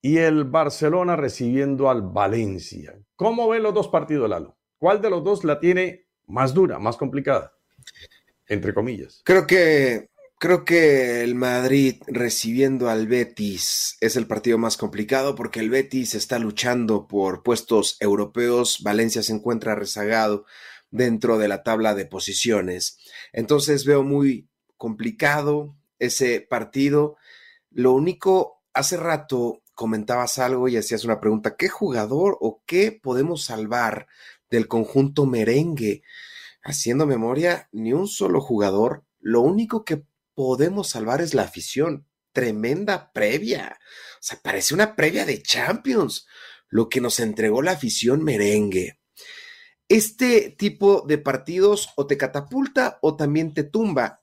y 0.00 0.18
el 0.18 0.44
Barcelona 0.44 1.16
recibiendo 1.16 1.88
al 1.88 2.02
Valencia. 2.02 2.98
¿Cómo 3.16 3.48
ven 3.48 3.62
los 3.62 3.72
dos 3.72 3.88
partidos, 3.88 4.28
Lalo? 4.28 4.58
¿Cuál 4.76 5.00
de 5.00 5.10
los 5.10 5.24
dos 5.24 5.44
la 5.44 5.60
tiene 5.60 6.03
más 6.26 6.54
dura, 6.54 6.78
más 6.78 6.96
complicada, 6.96 7.52
entre 8.46 8.74
comillas. 8.74 9.22
Creo 9.24 9.46
que 9.46 10.10
creo 10.38 10.64
que 10.64 11.22
el 11.22 11.34
Madrid 11.34 12.02
recibiendo 12.06 12.90
al 12.90 13.06
Betis 13.06 13.96
es 14.00 14.16
el 14.16 14.26
partido 14.26 14.58
más 14.58 14.76
complicado 14.76 15.34
porque 15.34 15.60
el 15.60 15.70
Betis 15.70 16.14
está 16.14 16.38
luchando 16.38 17.08
por 17.08 17.42
puestos 17.42 17.96
europeos, 18.00 18.82
Valencia 18.82 19.22
se 19.22 19.32
encuentra 19.32 19.74
rezagado 19.74 20.44
dentro 20.90 21.38
de 21.38 21.48
la 21.48 21.62
tabla 21.62 21.94
de 21.94 22.06
posiciones. 22.06 22.98
Entonces 23.32 23.84
veo 23.84 24.02
muy 24.02 24.48
complicado 24.76 25.76
ese 25.98 26.40
partido. 26.40 27.16
Lo 27.70 27.92
único, 27.92 28.62
hace 28.74 28.96
rato 28.96 29.62
comentabas 29.74 30.38
algo 30.38 30.68
y 30.68 30.76
hacías 30.76 31.04
una 31.04 31.20
pregunta, 31.20 31.56
¿qué 31.56 31.68
jugador 31.68 32.36
o 32.40 32.62
qué 32.66 32.92
podemos 32.92 33.44
salvar 33.44 34.06
del 34.54 34.68
conjunto 34.68 35.26
merengue. 35.26 36.02
Haciendo 36.62 37.06
memoria, 37.06 37.68
ni 37.72 37.92
un 37.92 38.08
solo 38.08 38.40
jugador. 38.40 39.04
Lo 39.20 39.40
único 39.40 39.84
que 39.84 40.04
podemos 40.34 40.88
salvar 40.88 41.20
es 41.20 41.34
la 41.34 41.42
afición. 41.42 42.06
Tremenda 42.32 43.12
previa. 43.12 43.78
O 44.14 44.22
sea, 44.22 44.40
parece 44.42 44.74
una 44.74 44.96
previa 44.96 45.26
de 45.26 45.42
Champions. 45.42 46.26
Lo 46.68 46.88
que 46.88 47.00
nos 47.00 47.20
entregó 47.20 47.62
la 47.62 47.72
afición 47.72 48.24
merengue. 48.24 49.00
Este 49.88 50.50
tipo 50.50 51.04
de 51.06 51.18
partidos 51.18 51.90
o 51.96 52.06
te 52.06 52.16
catapulta 52.16 52.98
o 53.02 53.16
también 53.16 53.52
te 53.52 53.64
tumba. 53.64 54.22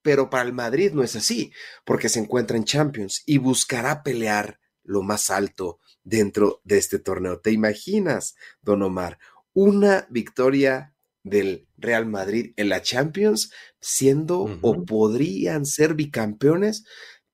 Pero 0.00 0.30
para 0.30 0.44
el 0.44 0.52
Madrid 0.52 0.92
no 0.92 1.04
es 1.04 1.14
así, 1.14 1.52
porque 1.84 2.08
se 2.08 2.18
encuentra 2.18 2.56
en 2.56 2.64
Champions 2.64 3.22
y 3.26 3.38
buscará 3.38 4.02
pelear 4.02 4.58
lo 4.82 5.02
más 5.02 5.30
alto 5.30 5.78
dentro 6.02 6.60
de 6.64 6.78
este 6.78 6.98
torneo. 6.98 7.40
¿Te 7.40 7.52
imaginas, 7.52 8.34
Don 8.60 8.82
Omar? 8.82 9.18
Una 9.54 10.06
victoria 10.10 10.94
del 11.24 11.68
Real 11.76 12.06
Madrid 12.06 12.52
en 12.56 12.68
la 12.68 12.82
Champions, 12.82 13.52
siendo 13.80 14.58
o 14.60 14.84
podrían 14.84 15.66
ser 15.66 15.94
bicampeones, 15.94 16.84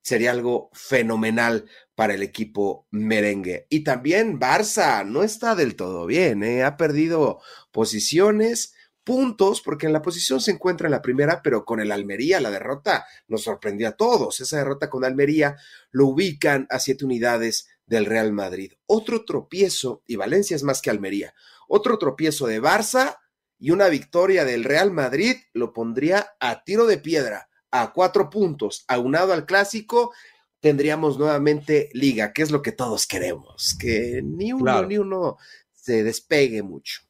sería 0.02 0.30
algo 0.30 0.70
fenomenal 0.72 1.66
para 1.94 2.14
el 2.14 2.22
equipo 2.22 2.86
merengue. 2.90 3.66
Y 3.68 3.84
también 3.84 4.38
Barça 4.38 5.06
no 5.06 5.22
está 5.22 5.54
del 5.54 5.76
todo 5.76 6.06
bien, 6.06 6.42
¿eh? 6.42 6.64
ha 6.64 6.76
perdido 6.76 7.40
posiciones, 7.72 8.74
puntos, 9.04 9.62
porque 9.62 9.86
en 9.86 9.92
la 9.92 10.02
posición 10.02 10.40
se 10.40 10.50
encuentra 10.50 10.86
en 10.86 10.92
la 10.92 11.02
primera, 11.02 11.40
pero 11.42 11.64
con 11.64 11.80
el 11.80 11.92
Almería 11.92 12.40
la 12.40 12.50
derrota 12.50 13.06
nos 13.26 13.42
sorprendió 13.42 13.88
a 13.88 13.96
todos. 13.96 14.40
Esa 14.40 14.58
derrota 14.58 14.90
con 14.90 15.04
Almería 15.04 15.56
lo 15.90 16.08
ubican 16.08 16.66
a 16.70 16.78
siete 16.78 17.04
unidades 17.04 17.68
del 17.88 18.06
Real 18.06 18.32
Madrid. 18.32 18.72
Otro 18.86 19.24
tropiezo, 19.24 20.02
y 20.06 20.16
Valencia 20.16 20.54
es 20.54 20.62
más 20.62 20.80
que 20.80 20.90
Almería, 20.90 21.34
otro 21.66 21.98
tropiezo 21.98 22.46
de 22.46 22.62
Barça 22.62 23.18
y 23.58 23.70
una 23.72 23.88
victoria 23.88 24.44
del 24.44 24.64
Real 24.64 24.90
Madrid 24.90 25.36
lo 25.52 25.72
pondría 25.72 26.28
a 26.40 26.62
tiro 26.64 26.86
de 26.86 26.98
piedra, 26.98 27.48
a 27.70 27.92
cuatro 27.92 28.30
puntos, 28.30 28.84
aunado 28.88 29.32
al 29.32 29.46
clásico, 29.46 30.12
tendríamos 30.60 31.18
nuevamente 31.18 31.90
liga, 31.92 32.32
que 32.32 32.42
es 32.42 32.50
lo 32.50 32.62
que 32.62 32.72
todos 32.72 33.06
queremos, 33.06 33.76
que 33.78 34.20
ni 34.22 34.52
uno 34.52 34.84
ni 34.84 34.98
uno 34.98 35.36
se 35.72 36.04
despegue 36.04 36.62
mucho. 36.62 37.02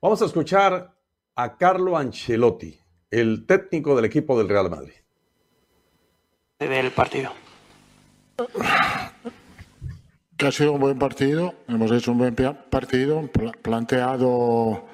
Vamos 0.00 0.22
a 0.22 0.26
escuchar 0.26 0.94
a 1.34 1.56
Carlo 1.56 1.96
Ancelotti, 1.96 2.78
el 3.10 3.46
técnico 3.46 3.96
del 3.96 4.06
equipo 4.06 4.38
del 4.38 4.48
Real 4.48 4.70
Madrid. 4.70 4.94
del 6.58 6.90
partido. 6.92 7.32
Que 10.36 10.46
ha 10.46 10.52
sido 10.52 10.72
un 10.72 10.80
buen 10.80 10.98
partido, 10.98 11.54
hemos 11.66 11.90
hecho 11.92 12.12
un 12.12 12.18
buen 12.18 12.34
partido, 12.34 13.30
planteado 13.62 14.84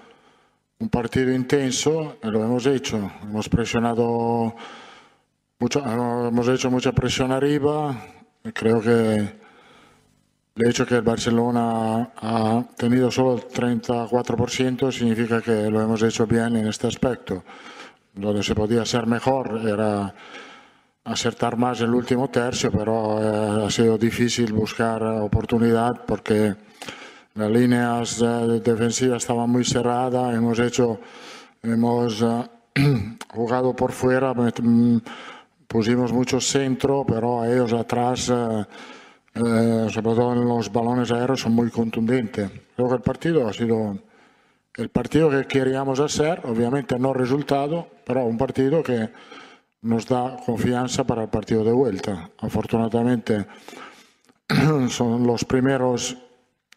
un 0.79 0.89
partido 0.89 1.33
intenso, 1.33 2.17
lo 2.23 2.45
hemos 2.45 2.65
hecho, 2.67 3.11
hemos 3.23 3.49
presionado 3.49 4.55
mucho, 5.59 5.83
hemos 5.85 6.49
hecho 6.49 6.71
mucha 6.71 6.93
presión 6.93 7.33
arriba, 7.33 7.97
creo 8.55 8.81
que 8.81 9.43
el 10.55 10.69
hecho 10.69 10.87
que 10.87 10.97
el 10.97 11.03
Barcelona 11.03 12.13
ha 12.17 12.65
tenido 12.77 13.11
solo 13.11 13.35
el 13.35 13.49
34% 13.49 14.93
significa 14.93 15.41
que 15.41 15.71
lo 15.71 15.81
hemos 15.81 16.03
hecho 16.03 16.27
bien 16.27 16.57
en 16.57 16.69
este 16.69 16.87
aspecto. 16.87 17.43
Donde 18.15 18.43
se 18.43 18.55
podía 18.55 18.85
ser 18.85 19.07
mejor 19.07 19.63
era 19.67 20.15
acertar 21.05 21.57
más 21.57 21.81
el 21.81 21.95
último 21.95 22.29
tercio, 22.29 22.71
pero 22.71 23.19
eh, 23.21 23.67
ha 23.67 23.71
sido 23.71 23.99
difícil 23.99 24.53
buscar 24.53 25.03
oportunidad 25.03 26.05
porque 26.07 26.55
las 27.35 27.51
líneas 27.51 28.21
eh, 28.23 28.61
defensivas 28.63 29.23
estaban 29.23 29.51
muy 29.51 29.65
cerradas, 29.65 30.35
hemos 30.35 30.59
hecho, 30.59 31.01
hemos 31.63 32.23
eh, 32.23 32.49
jugado 33.35 33.75
por 33.75 33.93
fuera, 33.93 34.33
mm, 34.35 34.99
pusimos 35.67 36.13
mucho 36.13 36.41
centro, 36.41 37.05
pero 37.07 37.45
ellos 37.45 37.73
atrás 37.73 38.31
eh, 39.35 39.87
sobre 39.89 40.15
todo 40.15 40.33
en 40.35 40.47
los 40.47 40.71
balones 40.71 41.11
aéreos, 41.11 41.41
son 41.41 41.53
muy 41.53 41.71
contundentes. 41.71 42.51
Creo 42.77 42.89
que 42.89 42.95
el 42.97 43.01
partido 43.01 43.49
ha 43.49 43.53
sido 43.53 43.99
el 44.77 44.89
partido 44.91 45.31
que 45.31 45.47
queríamos 45.47 46.01
hacer, 46.01 46.41
obviamente 46.45 46.99
no 46.99 47.13
resultado, 47.13 47.89
pero 48.05 48.25
un 48.25 48.39
partido 48.39 48.83
que 48.83 49.09
nos 49.83 50.07
da 50.07 50.37
confianza 50.47 51.05
para 51.05 51.25
el 51.25 51.29
partido 51.29 51.65
de 51.65 51.73
vuelta. 51.73 52.31
Afortunadamente 52.39 53.47
son 54.89 55.27
los 55.27 55.45
primeros 55.45 56.17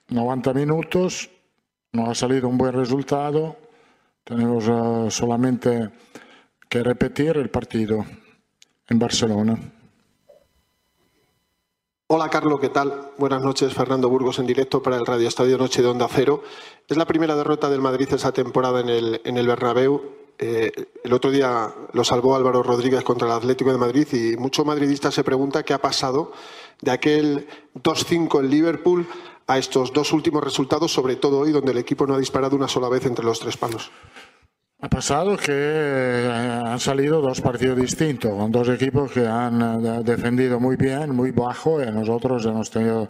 90 0.09 0.53
minutos, 0.53 1.29
no 1.93 2.09
ha 2.09 2.15
salido 2.15 2.47
un 2.47 2.57
buen 2.57 2.73
resultado, 2.73 3.57
tenemos 4.23 4.67
uh, 4.67 5.09
solamente 5.09 5.91
que 6.67 6.83
repetir 6.83 7.37
el 7.37 7.49
partido 7.49 8.05
en 8.89 8.99
Barcelona. 8.99 9.57
Hola 12.07 12.29
Carlos, 12.29 12.59
¿qué 12.59 12.69
tal? 12.69 13.11
Buenas 13.17 13.41
noches, 13.41 13.73
Fernando 13.73 14.09
Burgos 14.09 14.37
en 14.37 14.45
directo 14.45 14.81
para 14.81 14.95
el 14.95 15.05
Radio 15.05 15.27
Estadio 15.27 15.57
Noche 15.57 15.81
de 15.81 15.87
Onda 15.87 16.07
Cero. 16.07 16.43
Es 16.87 16.97
la 16.97 17.05
primera 17.05 17.35
derrota 17.35 17.69
del 17.69 17.81
Madrid 17.81 18.07
esa 18.11 18.31
temporada 18.31 18.79
en 18.79 18.89
el, 18.89 19.21
en 19.25 19.37
el 19.37 19.47
Bernabéu. 19.47 20.24
Eh, 20.37 20.71
el 21.03 21.13
otro 21.13 21.31
día 21.31 21.73
lo 21.93 22.03
salvó 22.03 22.35
Álvaro 22.35 22.61
Rodríguez 22.61 23.03
contra 23.03 23.27
el 23.27 23.33
Atlético 23.33 23.71
de 23.71 23.77
Madrid 23.77 24.07
y 24.11 24.37
mucho 24.37 24.65
madridista 24.65 25.11
se 25.11 25.23
pregunta 25.23 25.63
qué 25.63 25.73
ha 25.73 25.81
pasado 25.81 26.33
de 26.81 26.91
aquel 26.91 27.47
2-5 27.75 28.41
en 28.41 28.49
Liverpool 28.49 29.07
a 29.47 29.57
estos 29.57 29.93
dos 29.93 30.11
últimos 30.11 30.43
resultados, 30.43 30.91
sobre 30.91 31.15
todo 31.15 31.39
hoy, 31.39 31.51
donde 31.51 31.71
el 31.71 31.77
equipo 31.77 32.05
no 32.07 32.15
ha 32.15 32.19
disparado 32.19 32.55
una 32.55 32.67
sola 32.67 32.89
vez 32.89 33.05
entre 33.05 33.23
los 33.23 33.39
tres 33.39 33.57
palos. 33.57 33.91
Ha 34.81 34.89
pasado 34.89 35.37
que 35.37 35.51
eh, 35.51 36.61
han 36.65 36.79
salido 36.79 37.21
dos 37.21 37.41
partidos 37.41 37.79
distintos, 37.79 38.31
con 38.33 38.51
dos 38.51 38.67
equipos 38.69 39.11
que 39.11 39.25
han 39.25 39.61
eh, 39.61 40.03
defendido 40.03 40.59
muy 40.59 40.75
bien, 40.75 41.15
muy 41.15 41.31
bajo, 41.31 41.81
y 41.81 41.85
nosotros 41.91 42.45
hemos 42.45 42.69
tenido 42.69 43.07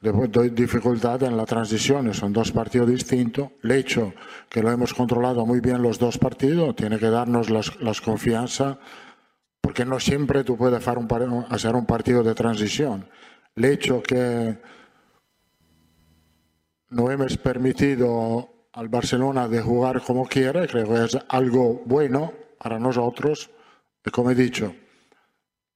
dificultad 0.00 1.22
en 1.24 1.36
la 1.36 1.44
transición. 1.44 2.12
Son 2.14 2.32
dos 2.32 2.52
partidos 2.52 2.88
distintos. 2.88 3.50
El 3.62 3.72
hecho 3.72 4.14
que 4.48 4.62
lo 4.62 4.70
hemos 4.70 4.94
controlado 4.94 5.44
muy 5.44 5.60
bien 5.60 5.82
los 5.82 5.98
dos 5.98 6.16
partidos 6.18 6.74
tiene 6.74 6.98
que 6.98 7.10
darnos 7.10 7.50
las, 7.50 8.00
confianza, 8.00 8.78
porque 9.60 9.84
no 9.84 10.00
siempre 10.00 10.42
tú 10.42 10.56
puedes 10.56 10.78
hacer 10.78 10.96
un, 11.76 11.86
partido 11.86 12.22
de 12.22 12.34
transición. 12.34 13.08
El 13.54 13.64
hecho 13.66 14.02
que 14.02 14.58
no 16.88 17.10
hemos 17.10 17.36
permitido 17.36 18.48
al 18.72 18.88
Barcelona 18.88 19.48
de 19.48 19.60
jugar 19.60 20.00
como 20.00 20.26
quiere, 20.26 20.66
creo 20.66 20.86
que 20.86 21.04
es 21.04 21.18
algo 21.28 21.82
bueno 21.84 22.32
para 22.58 22.78
nosotros. 22.78 23.50
Como 24.10 24.30
he 24.30 24.34
dicho, 24.34 24.74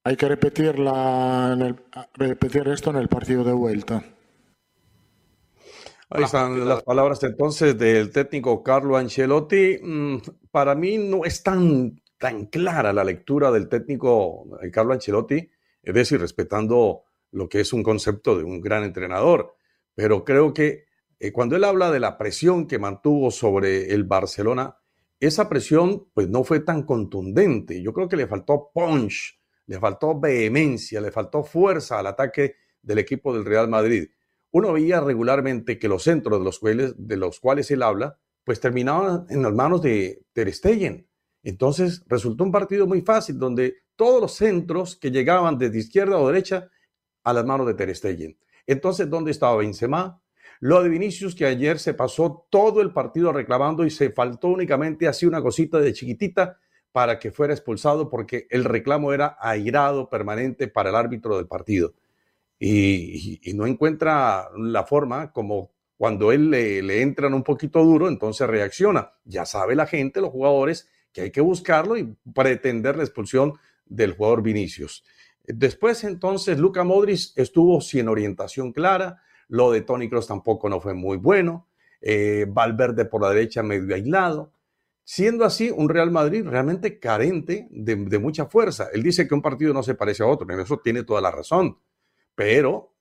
hay 0.03 0.17
que 0.17 0.29
repetirla 0.29 1.51
en 1.53 1.63
el, 1.63 1.77
repetir 2.15 2.69
esto 2.69 2.89
en 2.89 2.97
el 2.97 3.09
partido 3.09 3.45
de 3.45 3.53
vuelta. 3.53 4.03
Ahí 6.17 6.23
están 6.23 6.69
las 6.69 6.85
palabras 6.85 7.21
entonces 7.25 7.77
del 7.77 8.13
técnico 8.13 8.63
Carlo 8.63 8.97
Ancelotti. 8.97 9.81
Mm, 9.83 10.19
para 10.53 10.77
mí 10.77 10.97
no 10.97 11.25
es 11.25 11.43
tan, 11.43 12.01
tan 12.19 12.47
clara 12.47 12.93
la 12.93 13.03
lectura 13.03 13.51
del 13.51 13.69
técnico 13.69 14.47
eh, 14.63 14.71
Carlo 14.71 14.93
Ancelotti, 14.93 15.51
es 15.83 15.93
decir, 15.93 16.21
respetando 16.21 17.03
lo 17.33 17.49
que 17.49 17.59
es 17.59 17.73
un 17.73 17.83
concepto 17.83 18.39
de 18.39 18.45
un 18.45 18.61
gran 18.61 18.85
entrenador, 18.85 19.57
pero 19.93 20.25
creo 20.25 20.55
que 20.55 20.85
eh, 21.19 21.33
cuando 21.33 21.57
él 21.57 21.65
habla 21.65 21.91
de 21.91 21.99
la 21.99 22.17
presión 22.17 22.69
que 22.69 22.79
mantuvo 22.79 23.33
sobre 23.33 23.93
el 23.93 24.05
Barcelona, 24.05 24.77
esa 25.19 25.49
presión 25.49 26.11
pues 26.15 26.29
no 26.29 26.45
fue 26.45 26.61
tan 26.61 26.85
contundente. 26.85 27.83
Yo 27.83 27.93
creo 27.93 28.09
que 28.09 28.17
le 28.17 28.29
faltó 28.29 28.71
punch, 28.73 29.41
le 29.67 29.81
faltó 29.81 30.21
vehemencia, 30.21 31.01
le 31.01 31.11
faltó 31.11 31.43
fuerza 31.43 31.99
al 31.99 32.07
ataque 32.07 32.55
del 32.81 32.99
equipo 32.99 33.35
del 33.35 33.45
Real 33.45 33.69
Madrid. 33.69 34.07
Uno 34.55 34.73
veía 34.73 35.01
regularmente 35.01 35.81
que 35.81 35.89
los 35.89 36.05
centros 36.05 36.39
de 36.39 36.45
los 36.45 36.61
cuales, 36.61 36.95
de 36.97 37.17
los 37.17 37.41
cuales 37.41 37.69
él 37.73 37.83
habla, 37.83 38.21
pues 38.45 38.61
terminaban 38.61 39.27
en 39.29 39.43
las 39.43 39.53
manos 39.53 39.83
de 39.83 40.23
Ter 40.33 40.53
Stegen. 40.53 41.09
Entonces 41.43 42.05
resultó 42.07 42.45
un 42.45 42.53
partido 42.53 42.87
muy 42.87 43.01
fácil 43.01 43.37
donde 43.37 43.79
todos 43.97 44.21
los 44.21 44.35
centros 44.35 44.95
que 44.95 45.11
llegaban 45.11 45.59
desde 45.59 45.81
izquierda 45.81 46.19
o 46.19 46.29
derecha 46.29 46.71
a 47.25 47.33
las 47.33 47.45
manos 47.45 47.67
de 47.67 47.75
Ter 47.75 47.97
Stegen. 47.97 48.39
Entonces, 48.65 49.11
¿dónde 49.11 49.33
estaba 49.33 49.57
Benzema? 49.57 50.23
Lo 50.61 50.85
de 50.85 50.89
Vinicius, 50.89 51.35
que 51.35 51.47
ayer 51.47 51.81
se 51.81 51.95
pasó 51.95 52.47
todo 52.49 52.81
el 52.81 52.93
partido 52.93 53.33
reclamando 53.33 53.85
y 53.85 53.91
se 53.91 54.11
faltó 54.11 54.47
únicamente 54.47 55.09
así 55.09 55.27
una 55.27 55.43
cosita 55.43 55.81
de 55.81 55.93
chiquitita 55.93 56.61
para 56.93 57.19
que 57.19 57.33
fuera 57.33 57.55
expulsado 57.55 58.09
porque 58.09 58.47
el 58.51 58.63
reclamo 58.63 59.13
era 59.13 59.37
airado 59.41 60.09
permanente 60.09 60.69
para 60.69 60.91
el 60.91 60.95
árbitro 60.95 61.39
del 61.39 61.49
partido. 61.49 61.95
Y, 62.59 63.41
no 63.55 63.67
encuentra 63.67 64.49
la 64.57 64.85
forma 64.85 65.33
como 65.33 65.73
cuando 65.97 66.33
él 66.33 66.51
le, 66.51 66.83
le 66.83 67.03
entran 67.03 67.35
un 67.35 67.43
poquito 67.43 67.83
duro, 67.85 68.09
entonces 68.09 68.47
reacciona. 68.47 69.13
Ya 69.25 69.45
sabe 69.45 69.75
la 69.75 69.87
gente, 69.87 70.21
los 70.21 70.31
jugadores, 70.31 70.89
que 71.13 71.23
hay 71.23 71.31
que 71.31 71.41
buscarlo 71.41 71.97
y 71.97 72.17
pretender 72.35 72.97
la 72.97 73.05
expulsión 73.05 73.55
del 73.87 74.15
jugador 74.15 74.43
Vinicius. 74.43 75.05
Después 75.47 76.05
entonces 76.05 76.59
Luca 76.59 76.85
Modric 76.85 77.33
estuvo 77.37 77.81
sin 77.81 78.09
orientación 78.09 78.73
clara, 78.73 79.23
lo 79.49 79.71
de 79.71 79.83
Tony 79.83 80.09
Cross 80.09 80.27
tampoco 80.27 80.69
no 80.69 80.81
fue 80.81 80.95
muy 80.95 81.17
bueno. 81.17 81.69
Eh, 82.01 82.47
Valverde 82.49 83.05
por 83.05 83.23
la 83.23 83.31
derecha 83.31 83.63
medio 83.63 83.95
aislado. 83.95 84.53
Siendo 85.05 85.45
así, 85.45 85.71
un 85.71 85.89
Real 85.89 86.11
Madrid 86.11 86.45
realmente 86.47 86.99
carente 86.99 87.69
de, 87.71 88.19
mucha 88.19 88.47
fuerza. 88.47 88.89
Él 88.93 89.03
dice 89.03 89.29
que 89.29 89.35
un 89.35 89.43
partido 89.43 89.75
no 89.75 89.83
se 89.83 89.95
parece 89.95 90.23
a 90.23 90.27
otro, 90.27 90.51
en 90.51 90.61
eso 90.61 90.79
tiene 90.79 91.03
toda 91.03 91.21
la 91.21 91.31
razón. 91.31 91.79
Pero 92.35 92.95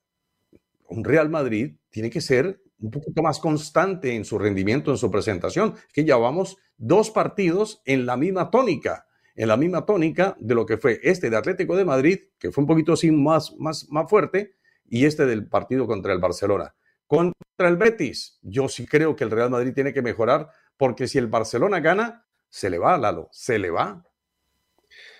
un 0.87 1.03
Real 1.03 1.29
Madrid 1.29 1.75
tiene 1.89 2.09
que 2.09 2.21
ser 2.21 2.61
un 2.79 2.91
poquito 2.91 3.21
más 3.21 3.39
constante 3.39 4.13
en 4.13 4.25
su 4.25 4.37
rendimiento, 4.37 4.91
en 4.91 4.97
su 4.97 5.09
presentación, 5.09 5.75
que 5.93 6.03
ya 6.03 6.17
vamos 6.17 6.57
dos 6.77 7.11
partidos 7.11 7.81
en 7.85 8.05
la 8.05 8.17
misma 8.17 8.51
tónica, 8.51 9.07
en 9.35 9.47
la 9.47 9.57
misma 9.57 9.85
tónica 9.85 10.35
de 10.39 10.53
lo 10.53 10.65
que 10.65 10.77
fue 10.77 10.99
este 11.01 11.29
de 11.29 11.37
Atlético 11.37 11.75
de 11.75 11.85
Madrid, 11.85 12.19
que 12.37 12.51
fue 12.51 12.63
un 12.63 12.67
poquito 12.67 12.93
así 12.93 13.09
más, 13.11 13.55
más, 13.57 13.87
más 13.89 14.09
fuerte, 14.09 14.55
y 14.85 15.05
este 15.05 15.25
del 15.25 15.47
partido 15.47 15.87
contra 15.87 16.13
el 16.13 16.19
Barcelona. 16.19 16.75
Contra 17.07 17.69
el 17.69 17.77
Betis, 17.77 18.37
yo 18.41 18.67
sí 18.67 18.85
creo 18.85 19.15
que 19.15 19.23
el 19.23 19.31
Real 19.31 19.49
Madrid 19.49 19.73
tiene 19.73 19.93
que 19.93 20.01
mejorar 20.01 20.49
porque 20.77 21.07
si 21.07 21.17
el 21.17 21.27
Barcelona 21.27 21.79
gana, 21.79 22.25
se 22.49 22.69
le 22.69 22.77
va, 22.77 22.97
Lalo, 22.97 23.29
se 23.31 23.59
le 23.59 23.69
va. 23.69 24.03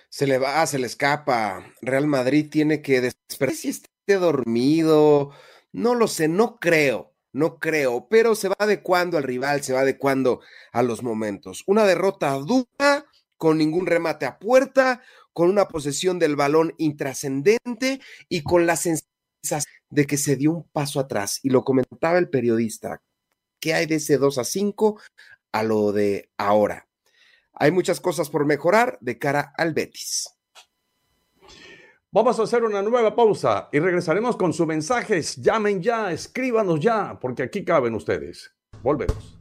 Se 0.08 0.26
le 0.26 0.38
va, 0.38 0.64
se 0.66 0.78
le 0.78 0.86
escapa. 0.86 1.64
Real 1.80 2.06
Madrid 2.06 2.48
tiene 2.50 2.82
que 2.82 3.00
despertar. 3.00 3.56
Si 3.56 3.68
esté 4.06 4.18
dormido, 4.20 5.30
no 5.72 5.94
lo 5.94 6.08
sé, 6.08 6.28
no 6.28 6.58
creo, 6.58 7.14
no 7.32 7.58
creo, 7.58 8.06
pero 8.08 8.34
se 8.34 8.48
va 8.48 8.56
adecuando 8.58 9.16
al 9.16 9.22
rival, 9.22 9.62
se 9.62 9.72
va 9.72 9.80
adecuando 9.80 10.40
a 10.72 10.82
los 10.82 11.02
momentos. 11.02 11.64
Una 11.66 11.84
derrota 11.84 12.32
dura, 12.34 13.06
con 13.38 13.56
ningún 13.56 13.86
remate 13.86 14.26
a 14.26 14.38
puerta, 14.38 15.02
con 15.32 15.48
una 15.48 15.68
posesión 15.68 16.18
del 16.18 16.36
balón 16.36 16.74
intrascendente 16.76 18.00
y 18.28 18.42
con 18.42 18.66
la 18.66 18.76
sensación 18.76 19.72
de 19.88 20.06
que 20.06 20.18
se 20.18 20.36
dio 20.36 20.52
un 20.52 20.64
paso 20.64 21.00
atrás. 21.00 21.40
Y 21.42 21.48
lo 21.48 21.64
comentaba 21.64 22.18
el 22.18 22.28
periodista. 22.28 23.02
¿Qué 23.58 23.72
hay 23.72 23.86
de 23.86 23.96
ese 23.96 24.18
2 24.18 24.36
a 24.38 24.44
5 24.44 25.00
a 25.52 25.62
lo 25.62 25.92
de 25.92 26.30
ahora? 26.36 26.88
Hay 27.54 27.70
muchas 27.70 28.00
cosas 28.00 28.28
por 28.28 28.44
mejorar 28.44 28.98
de 29.00 29.18
cara 29.18 29.52
al 29.56 29.72
Betis. 29.72 30.28
Vamos 32.14 32.38
a 32.38 32.44
hacer 32.44 32.62
una 32.62 32.80
nueva 32.80 33.16
pausa 33.16 33.68
y 33.72 33.80
regresaremos 33.80 34.36
con 34.36 34.52
sus 34.52 34.68
mensajes. 34.68 35.34
Llamen 35.34 35.82
ya, 35.82 36.12
escríbanos 36.12 36.78
ya, 36.78 37.18
porque 37.20 37.42
aquí 37.42 37.64
caben 37.64 37.92
ustedes. 37.92 38.54
Volvemos. 38.84 39.36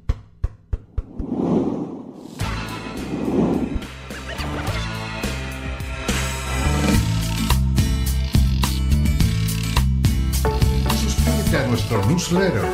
Suscríbete 10.96 11.58
a 11.58 11.68
nuestro 11.68 12.04
newsletter 12.08 12.66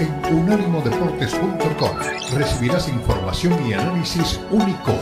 en 0.00 0.34
unánimodeportes.com. 0.34 1.98
Recibirás 2.38 2.88
información 2.88 3.66
y 3.68 3.74
análisis 3.74 4.40
únicos 4.50 4.96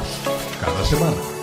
cada 0.60 0.84
semana. 0.86 1.39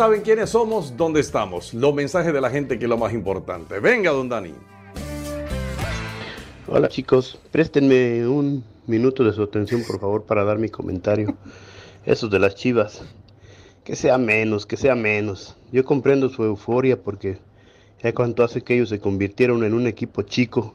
Saben 0.00 0.22
quiénes 0.22 0.48
somos, 0.48 0.96
dónde 0.96 1.20
estamos. 1.20 1.74
Los 1.74 1.92
mensajes 1.92 2.32
de 2.32 2.40
la 2.40 2.48
gente 2.48 2.78
que 2.78 2.86
es 2.86 2.88
lo 2.88 2.96
más 2.96 3.12
importante. 3.12 3.80
Venga, 3.80 4.10
don 4.12 4.30
Dani. 4.30 4.54
Hola 6.66 6.88
chicos, 6.88 7.38
préstenme 7.50 8.26
un 8.26 8.64
minuto 8.86 9.22
de 9.22 9.34
su 9.34 9.42
atención 9.42 9.82
por 9.86 10.00
favor 10.00 10.24
para 10.24 10.42
dar 10.42 10.56
mi 10.56 10.70
comentario. 10.70 11.36
Eso 12.06 12.28
de 12.28 12.38
las 12.38 12.54
chivas. 12.54 13.02
Que 13.84 13.94
sea 13.94 14.16
menos, 14.16 14.64
que 14.64 14.78
sea 14.78 14.94
menos. 14.94 15.54
Yo 15.70 15.84
comprendo 15.84 16.30
su 16.30 16.44
euforia 16.44 16.98
porque 16.98 17.36
ya 18.02 18.14
cuánto 18.14 18.42
hace 18.42 18.62
que 18.62 18.76
ellos 18.76 18.88
se 18.88 19.00
convirtieron 19.00 19.64
en 19.64 19.74
un 19.74 19.86
equipo 19.86 20.22
chico. 20.22 20.74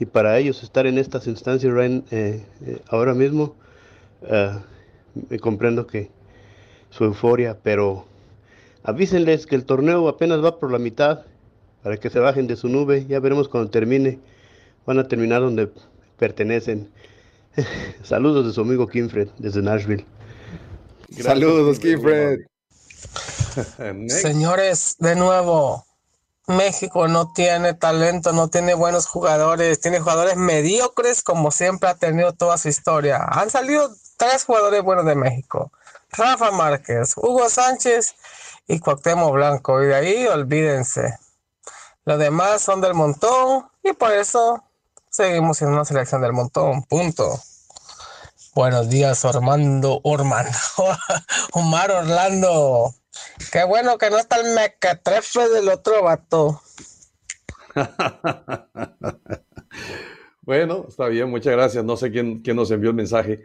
Y 0.00 0.06
para 0.06 0.36
ellos 0.40 0.64
estar 0.64 0.88
en 0.88 0.98
estas 0.98 1.28
instancias 1.28 1.72
eh, 1.76 2.02
eh, 2.10 2.82
ahora 2.88 3.14
mismo, 3.14 3.54
eh, 4.22 4.58
comprendo 5.40 5.86
que 5.86 6.10
su 6.90 7.04
euforia, 7.04 7.56
pero 7.62 8.09
Avísenles 8.82 9.46
que 9.46 9.56
el 9.56 9.64
torneo 9.64 10.08
apenas 10.08 10.42
va 10.42 10.58
por 10.58 10.70
la 10.72 10.78
mitad 10.78 11.20
para 11.82 11.96
que 11.96 12.10
se 12.10 12.18
bajen 12.18 12.46
de 12.46 12.56
su 12.56 12.68
nube. 12.68 13.06
Ya 13.06 13.20
veremos 13.20 13.48
cuando 13.48 13.70
termine. 13.70 14.18
Van 14.86 14.98
a 14.98 15.08
terminar 15.08 15.42
donde 15.42 15.70
pertenecen. 16.18 16.90
Saludos 18.02 18.46
de 18.46 18.52
su 18.52 18.60
amigo 18.62 18.86
Kimfred 18.86 19.28
desde 19.38 19.62
Nashville. 19.62 20.06
Saludos, 21.22 21.78
Kimfred. 21.78 22.40
Señores, 24.08 24.96
de 24.98 25.16
nuevo, 25.16 25.84
México 26.46 27.08
no 27.08 27.32
tiene 27.32 27.74
talento, 27.74 28.32
no 28.32 28.48
tiene 28.48 28.74
buenos 28.74 29.06
jugadores, 29.06 29.80
tiene 29.80 30.00
jugadores 30.00 30.36
mediocres 30.36 31.22
como 31.22 31.50
siempre 31.50 31.88
ha 31.88 31.94
tenido 31.94 32.32
toda 32.32 32.58
su 32.58 32.68
historia. 32.68 33.24
Han 33.24 33.50
salido 33.50 33.90
tres 34.16 34.44
jugadores 34.44 34.82
buenos 34.82 35.06
de 35.06 35.14
México. 35.14 35.72
Rafa 36.12 36.50
Márquez, 36.50 37.14
Hugo 37.16 37.48
Sánchez 37.48 38.14
y 38.70 38.78
Cuauhtémoc 38.78 39.32
Blanco. 39.32 39.82
Y 39.82 39.86
de 39.86 39.94
ahí 39.94 40.26
olvídense. 40.26 41.18
Los 42.04 42.18
demás 42.18 42.62
son 42.62 42.80
del 42.80 42.94
montón 42.94 43.68
y 43.82 43.92
por 43.92 44.12
eso 44.12 44.62
seguimos 45.10 45.58
siendo 45.58 45.74
una 45.74 45.84
selección 45.84 46.22
del 46.22 46.32
montón. 46.32 46.82
Punto. 46.84 47.40
Buenos 48.54 48.88
días, 48.88 49.24
Ormando, 49.24 50.00
Ormando, 50.04 50.50
Omar 51.52 51.90
Orlando. 51.90 52.94
Qué 53.52 53.64
bueno 53.64 53.98
que 53.98 54.10
no 54.10 54.18
está 54.18 54.36
el 54.36 54.54
mequetrefe 54.54 55.48
del 55.48 55.68
otro 55.68 56.02
vato. 56.02 56.60
bueno, 60.42 60.86
está 60.88 61.06
bien, 61.06 61.30
muchas 61.30 61.52
gracias. 61.52 61.84
No 61.84 61.96
sé 61.96 62.10
quién, 62.10 62.40
quién 62.40 62.56
nos 62.56 62.70
envió 62.70 62.90
el 62.90 62.96
mensaje. 62.96 63.44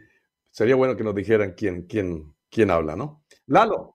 Sería 0.51 0.75
bueno 0.75 0.95
que 0.95 1.03
nos 1.03 1.15
dijeran 1.15 1.53
quién, 1.53 1.83
quién, 1.83 2.35
quién 2.49 2.71
habla, 2.71 2.95
¿no? 2.95 3.23
Lalo. 3.47 3.94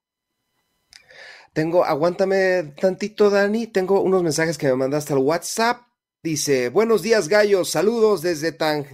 Tengo, 1.52 1.84
aguántame 1.84 2.74
tantito, 2.80 3.28
Dani. 3.28 3.66
Tengo 3.66 4.00
unos 4.00 4.22
mensajes 4.22 4.56
que 4.56 4.68
me 4.68 4.76
mandaste 4.76 5.12
al 5.12 5.18
WhatsApp. 5.18 5.82
Dice, 6.22 6.68
buenos 6.68 7.02
días, 7.02 7.28
gallos. 7.28 7.70
Saludos 7.70 8.22
desde 8.22 8.52
tan, 8.52 8.86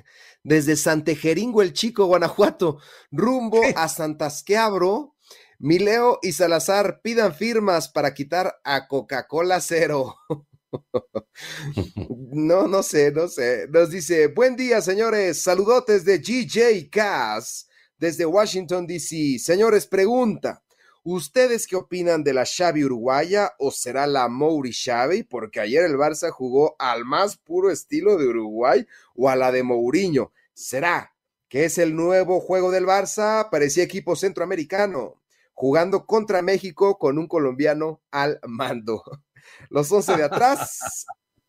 desde 0.42 0.76
Santejeringo, 0.76 1.60
el 1.60 1.74
Chico, 1.74 2.06
Guanajuato, 2.06 2.78
rumbo 3.10 3.60
a 3.74 3.88
Santasqueabro. 3.88 5.14
Mileo 5.58 6.18
y 6.22 6.32
Salazar 6.32 7.00
pidan 7.02 7.34
firmas 7.34 7.88
para 7.88 8.14
quitar 8.14 8.58
a 8.64 8.86
Coca-Cola 8.88 9.60
Cero. 9.60 10.16
no, 12.32 12.68
no 12.68 12.82
sé, 12.82 13.12
no 13.12 13.28
sé. 13.28 13.66
Nos 13.70 13.90
dice, 13.90 14.28
buen 14.28 14.56
día, 14.56 14.80
señores. 14.80 15.42
Saludotes 15.42 16.04
de 16.04 16.18
GJ 16.18 16.90
Cass 16.90 17.68
desde 17.98 18.26
Washington, 18.26 18.86
D.C. 18.86 19.38
Señores, 19.38 19.86
pregunta. 19.86 20.62
¿Ustedes 21.08 21.68
qué 21.68 21.76
opinan 21.76 22.24
de 22.24 22.34
la 22.34 22.44
Xavi 22.44 22.82
uruguaya 22.82 23.52
o 23.60 23.70
será 23.70 24.08
la 24.08 24.28
Mouri 24.28 24.72
Xavi? 24.72 25.22
Porque 25.22 25.60
ayer 25.60 25.84
el 25.84 25.94
Barça 25.94 26.32
jugó 26.32 26.74
al 26.80 27.04
más 27.04 27.36
puro 27.36 27.70
estilo 27.70 28.16
de 28.16 28.26
Uruguay 28.26 28.84
o 29.14 29.28
a 29.28 29.36
la 29.36 29.52
de 29.52 29.62
Mourinho. 29.62 30.32
¿Será 30.52 31.14
que 31.48 31.64
es 31.64 31.78
el 31.78 31.94
nuevo 31.94 32.40
juego 32.40 32.72
del 32.72 32.86
Barça? 32.86 33.50
Parecía 33.52 33.84
equipo 33.84 34.16
centroamericano, 34.16 35.22
jugando 35.52 36.06
contra 36.06 36.42
México 36.42 36.98
con 36.98 37.18
un 37.18 37.28
colombiano 37.28 38.02
al 38.10 38.40
mando. 38.42 39.04
Los 39.70 39.92
once 39.92 40.16
de 40.16 40.24
atrás 40.24 41.06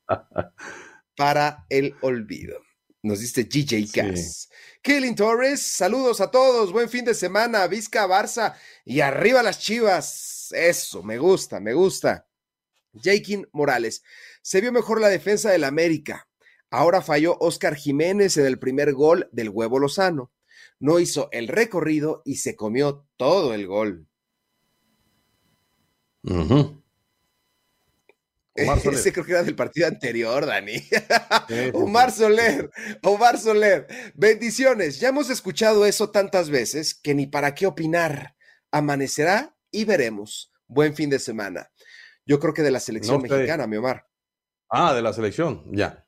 para 1.17 1.65
el 1.69 1.95
olvido. 2.01 2.59
Nos 3.01 3.21
dice 3.21 3.45
GJ 3.45 3.91
Cass. 3.91 4.49
Killing 4.87 5.15
Torres, 5.15 5.61
saludos 5.63 6.21
a 6.21 6.31
todos, 6.31 6.71
buen 6.71 6.87
fin 6.87 7.03
de 7.03 7.13
semana, 7.13 7.67
Vizca 7.67 8.07
Barça 8.07 8.55
y 8.85 9.01
arriba 9.01 9.43
las 9.43 9.59
chivas. 9.59 10.47
Eso, 10.53 11.03
me 11.03 11.17
gusta, 11.17 11.59
me 11.59 11.73
gusta. 11.73 12.25
Jakin 12.93 13.45
Morales, 13.51 14.01
se 14.41 14.61
vio 14.61 14.71
mejor 14.71 15.01
la 15.01 15.09
defensa 15.09 15.51
del 15.51 15.65
América. 15.65 16.29
Ahora 16.69 17.01
falló 17.01 17.35
Oscar 17.41 17.75
Jiménez 17.75 18.37
en 18.37 18.45
el 18.45 18.59
primer 18.59 18.93
gol 18.93 19.27
del 19.33 19.49
huevo 19.49 19.77
Lozano. 19.77 20.31
No 20.79 20.99
hizo 20.99 21.27
el 21.33 21.49
recorrido 21.49 22.21
y 22.23 22.37
se 22.37 22.55
comió 22.55 23.05
todo 23.17 23.53
el 23.53 23.67
gol. 23.67 24.07
Ese 28.91 29.13
creo 29.13 29.25
que 29.25 29.31
era 29.33 29.43
del 29.43 29.55
partido 29.55 29.87
anterior, 29.87 30.45
Dani. 30.45 30.83
Omar 31.73 32.11
Soler, 32.11 32.69
Omar 33.03 33.37
Soler. 33.37 33.87
Bendiciones. 34.15 34.99
Ya 34.99 35.09
hemos 35.09 35.29
escuchado 35.29 35.85
eso 35.85 36.09
tantas 36.09 36.49
veces 36.49 36.95
que 36.95 37.13
ni 37.13 37.27
para 37.27 37.53
qué 37.53 37.67
opinar. 37.67 38.35
Amanecerá 38.71 39.55
y 39.71 39.85
veremos. 39.85 40.51
Buen 40.67 40.95
fin 40.95 41.09
de 41.09 41.19
semana. 41.19 41.69
Yo 42.25 42.39
creo 42.39 42.53
que 42.53 42.63
de 42.63 42.71
la 42.71 42.79
selección 42.79 43.21
mexicana, 43.21 43.67
mi 43.67 43.77
Omar. 43.77 44.07
Ah, 44.69 44.93
de 44.93 45.01
la 45.01 45.13
selección, 45.13 45.63
ya. 45.71 46.05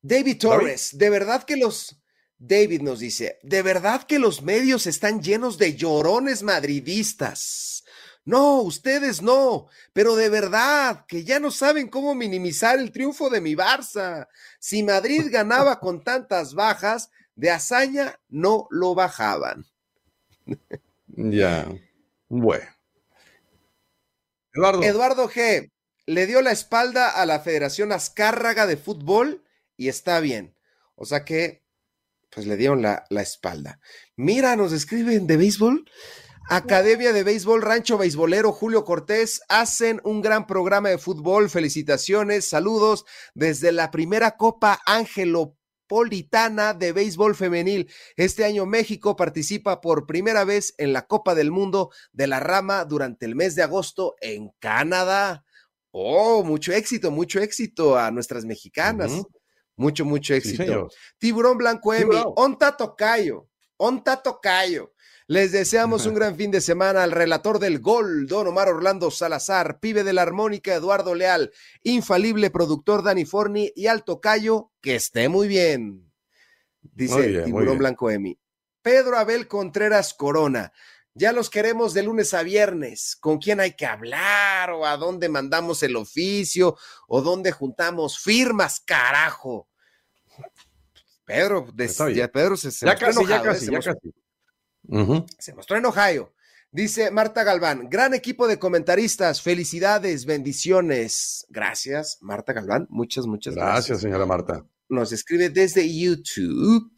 David 0.00 0.38
Torres, 0.38 0.96
de 0.96 1.10
verdad 1.10 1.42
que 1.42 1.56
los. 1.56 2.00
David 2.38 2.82
nos 2.82 3.00
dice, 3.00 3.38
de 3.42 3.62
verdad 3.62 4.02
que 4.02 4.18
los 4.18 4.42
medios 4.42 4.86
están 4.86 5.22
llenos 5.22 5.58
de 5.58 5.74
llorones 5.74 6.42
madridistas. 6.42 7.82
No, 8.26 8.60
ustedes 8.62 9.22
no, 9.22 9.68
pero 9.92 10.16
de 10.16 10.28
verdad 10.28 11.06
que 11.06 11.22
ya 11.22 11.38
no 11.38 11.52
saben 11.52 11.88
cómo 11.88 12.16
minimizar 12.16 12.76
el 12.76 12.90
triunfo 12.90 13.30
de 13.30 13.40
mi 13.40 13.54
Barça. 13.54 14.26
Si 14.58 14.82
Madrid 14.82 15.28
ganaba 15.30 15.78
con 15.78 16.02
tantas 16.02 16.54
bajas, 16.54 17.10
de 17.36 17.50
hazaña 17.50 18.18
no 18.28 18.66
lo 18.70 18.96
bajaban. 18.96 19.64
Ya, 21.06 21.72
bueno. 22.28 22.66
Eduardo. 24.52 24.82
Eduardo 24.82 25.28
G. 25.30 25.70
Le 26.06 26.26
dio 26.26 26.42
la 26.42 26.50
espalda 26.50 27.10
a 27.10 27.26
la 27.26 27.40
Federación 27.40 27.92
Azcárraga 27.92 28.66
de 28.66 28.76
Fútbol 28.76 29.44
y 29.76 29.88
está 29.88 30.18
bien. 30.18 30.56
O 30.96 31.04
sea 31.04 31.24
que, 31.24 31.62
pues 32.30 32.46
le 32.46 32.56
dieron 32.56 32.82
la, 32.82 33.04
la 33.10 33.22
espalda. 33.22 33.80
Mira, 34.16 34.56
nos 34.56 34.72
escriben 34.72 35.26
de 35.26 35.36
béisbol. 35.36 35.88
Academia 36.48 37.12
de 37.12 37.24
Béisbol 37.24 37.60
Rancho 37.60 37.98
Beisbolero 37.98 38.52
Julio 38.52 38.84
Cortés 38.84 39.40
hacen 39.48 40.00
un 40.04 40.22
gran 40.22 40.46
programa 40.46 40.90
de 40.90 40.98
fútbol. 40.98 41.50
Felicitaciones, 41.50 42.48
saludos 42.48 43.04
desde 43.34 43.72
la 43.72 43.90
primera 43.90 44.36
Copa 44.36 44.80
Angelopolitana 44.86 46.72
de 46.72 46.92
Béisbol 46.92 47.34
Femenil. 47.34 47.90
Este 48.16 48.44
año 48.44 48.64
México 48.64 49.16
participa 49.16 49.80
por 49.80 50.06
primera 50.06 50.44
vez 50.44 50.74
en 50.78 50.92
la 50.92 51.08
Copa 51.08 51.34
del 51.34 51.50
Mundo 51.50 51.90
de 52.12 52.28
la 52.28 52.38
Rama 52.38 52.84
durante 52.84 53.26
el 53.26 53.34
mes 53.34 53.56
de 53.56 53.64
agosto 53.64 54.14
en 54.20 54.52
Canadá. 54.60 55.44
Oh, 55.90 56.44
mucho 56.44 56.72
éxito, 56.72 57.10
mucho 57.10 57.40
éxito 57.40 57.98
a 57.98 58.12
nuestras 58.12 58.44
mexicanas. 58.44 59.10
Mucho, 59.74 60.04
mucho 60.04 60.32
éxito. 60.32 60.90
Tiburón 61.18 61.58
Blanco 61.58 61.92
Emi, 61.92 62.16
Onta 62.36 62.76
Tocayo, 62.76 63.48
Onta 63.78 64.22
Tocayo. 64.22 64.92
Les 65.28 65.50
deseamos 65.50 66.06
un 66.06 66.14
gran 66.14 66.36
fin 66.36 66.52
de 66.52 66.60
semana 66.60 67.02
al 67.02 67.10
relator 67.10 67.58
del 67.58 67.80
gol, 67.80 68.28
Don 68.28 68.46
Omar 68.46 68.68
Orlando 68.68 69.10
Salazar, 69.10 69.80
pibe 69.80 70.04
de 70.04 70.12
la 70.12 70.22
armónica 70.22 70.72
Eduardo 70.72 71.16
Leal, 71.16 71.52
infalible 71.82 72.50
productor 72.50 73.02
Dani 73.02 73.24
Forni 73.24 73.72
y 73.74 73.88
Alto 73.88 74.20
Cayo, 74.20 74.70
que 74.80 74.94
esté 74.94 75.28
muy 75.28 75.48
bien. 75.48 76.12
Dice 76.80 77.42
Tiburón 77.42 77.78
Blanco 77.78 78.08
Emi. 78.08 78.38
Pedro 78.82 79.18
Abel 79.18 79.48
Contreras 79.48 80.14
Corona. 80.14 80.72
Ya 81.12 81.32
los 81.32 81.50
queremos 81.50 81.92
de 81.92 82.04
lunes 82.04 82.32
a 82.32 82.44
viernes. 82.44 83.16
¿Con 83.18 83.38
quién 83.38 83.58
hay 83.58 83.72
que 83.72 83.86
hablar? 83.86 84.70
¿O 84.70 84.86
a 84.86 84.96
dónde 84.96 85.28
mandamos 85.28 85.82
el 85.82 85.96
oficio? 85.96 86.76
¿O 87.08 87.20
dónde 87.20 87.50
juntamos 87.50 88.20
firmas? 88.20 88.78
Carajo. 88.78 89.68
Pedro, 91.24 91.66
ya 92.14 92.28
Pedro 92.28 92.56
se, 92.56 92.70
se 92.70 92.86
ya 92.86 92.94
casi, 92.94 93.26
ya 93.26 93.38
¿eh? 93.38 93.42
casi, 93.42 93.66
Se 95.38 95.54
mostró 95.54 95.76
en 95.76 95.86
Ohio. 95.86 96.32
Dice 96.72 97.10
Marta 97.10 97.42
Galván, 97.44 97.88
gran 97.88 98.12
equipo 98.12 98.46
de 98.46 98.58
comentaristas, 98.58 99.40
felicidades, 99.40 100.26
bendiciones. 100.26 101.46
Gracias, 101.48 102.18
Marta 102.20 102.52
Galván, 102.52 102.86
muchas, 102.90 103.26
muchas 103.26 103.54
gracias. 103.54 103.74
Gracias, 103.74 104.00
señora 104.00 104.26
Marta. 104.26 104.66
Nos 104.88 105.12
escribe 105.12 105.48
desde 105.48 105.88
YouTube. 105.88 106.92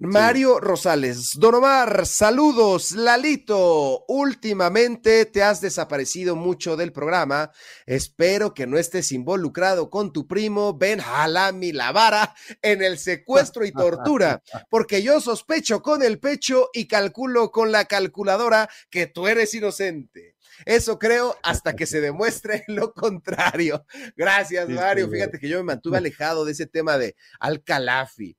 Mario 0.00 0.60
Rosales, 0.60 1.30
Don 1.34 1.56
Omar, 1.56 2.06
saludos, 2.06 2.92
Lalito. 2.92 4.04
Últimamente 4.06 5.26
te 5.26 5.42
has 5.42 5.60
desaparecido 5.60 6.36
mucho 6.36 6.76
del 6.76 6.92
programa. 6.92 7.50
Espero 7.84 8.54
que 8.54 8.68
no 8.68 8.78
estés 8.78 9.10
involucrado 9.10 9.90
con 9.90 10.12
tu 10.12 10.28
primo 10.28 10.78
Ben 10.78 11.00
Halami 11.00 11.72
Lavara 11.72 12.32
en 12.62 12.80
el 12.84 12.96
secuestro 12.96 13.64
y 13.64 13.72
tortura, 13.72 14.40
porque 14.70 15.02
yo 15.02 15.20
sospecho 15.20 15.82
con 15.82 16.04
el 16.04 16.20
pecho 16.20 16.70
y 16.72 16.86
calculo 16.86 17.50
con 17.50 17.72
la 17.72 17.86
calculadora 17.86 18.70
que 18.90 19.08
tú 19.08 19.26
eres 19.26 19.52
inocente. 19.54 20.36
Eso 20.64 21.00
creo 21.00 21.36
hasta 21.42 21.74
que 21.74 21.86
se 21.86 22.00
demuestre 22.00 22.62
lo 22.68 22.92
contrario. 22.94 23.84
Gracias, 24.16 24.68
Mario. 24.68 25.10
Fíjate 25.10 25.40
que 25.40 25.48
yo 25.48 25.58
me 25.58 25.64
mantuve 25.64 25.96
alejado 25.98 26.44
de 26.44 26.52
ese 26.52 26.66
tema 26.66 26.98
de 26.98 27.16
Al-Khalafi 27.40 28.36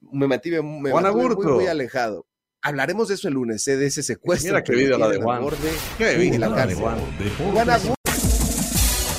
me 0.00 0.26
mantuve, 0.26 0.62
me 0.62 0.92
mantuve 0.92 1.34
muy, 1.36 1.46
muy, 1.46 1.66
alejado. 1.66 2.26
Hablaremos 2.62 3.08
de 3.08 3.14
eso 3.14 3.28
el 3.28 3.34
lunes, 3.34 3.66
¿eh? 3.68 3.76
de 3.76 3.86
ese 3.86 4.02
secuestro. 4.02 4.52
Mira 4.52 4.64
qué 4.64 4.72
video 4.74 4.98
la 4.98 5.08
de 5.08 5.22
Juan. 5.22 5.46
Qué 5.96 6.16
video 6.16 6.50
la 6.50 6.66
de 6.66 6.74
Juan. 6.74 6.98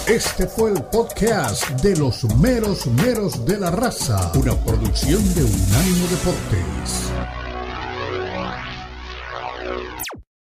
Este 0.07 0.47
fue 0.47 0.71
el 0.71 0.83
podcast 0.85 1.69
de 1.81 1.95
los 1.95 2.23
meros 2.37 2.87
meros 2.87 3.45
de 3.45 3.59
la 3.59 3.69
raza, 3.69 4.31
una 4.33 4.55
producción 4.65 5.21
de 5.35 5.43
Unánimo 5.43 6.07
Deportes. 6.09 7.11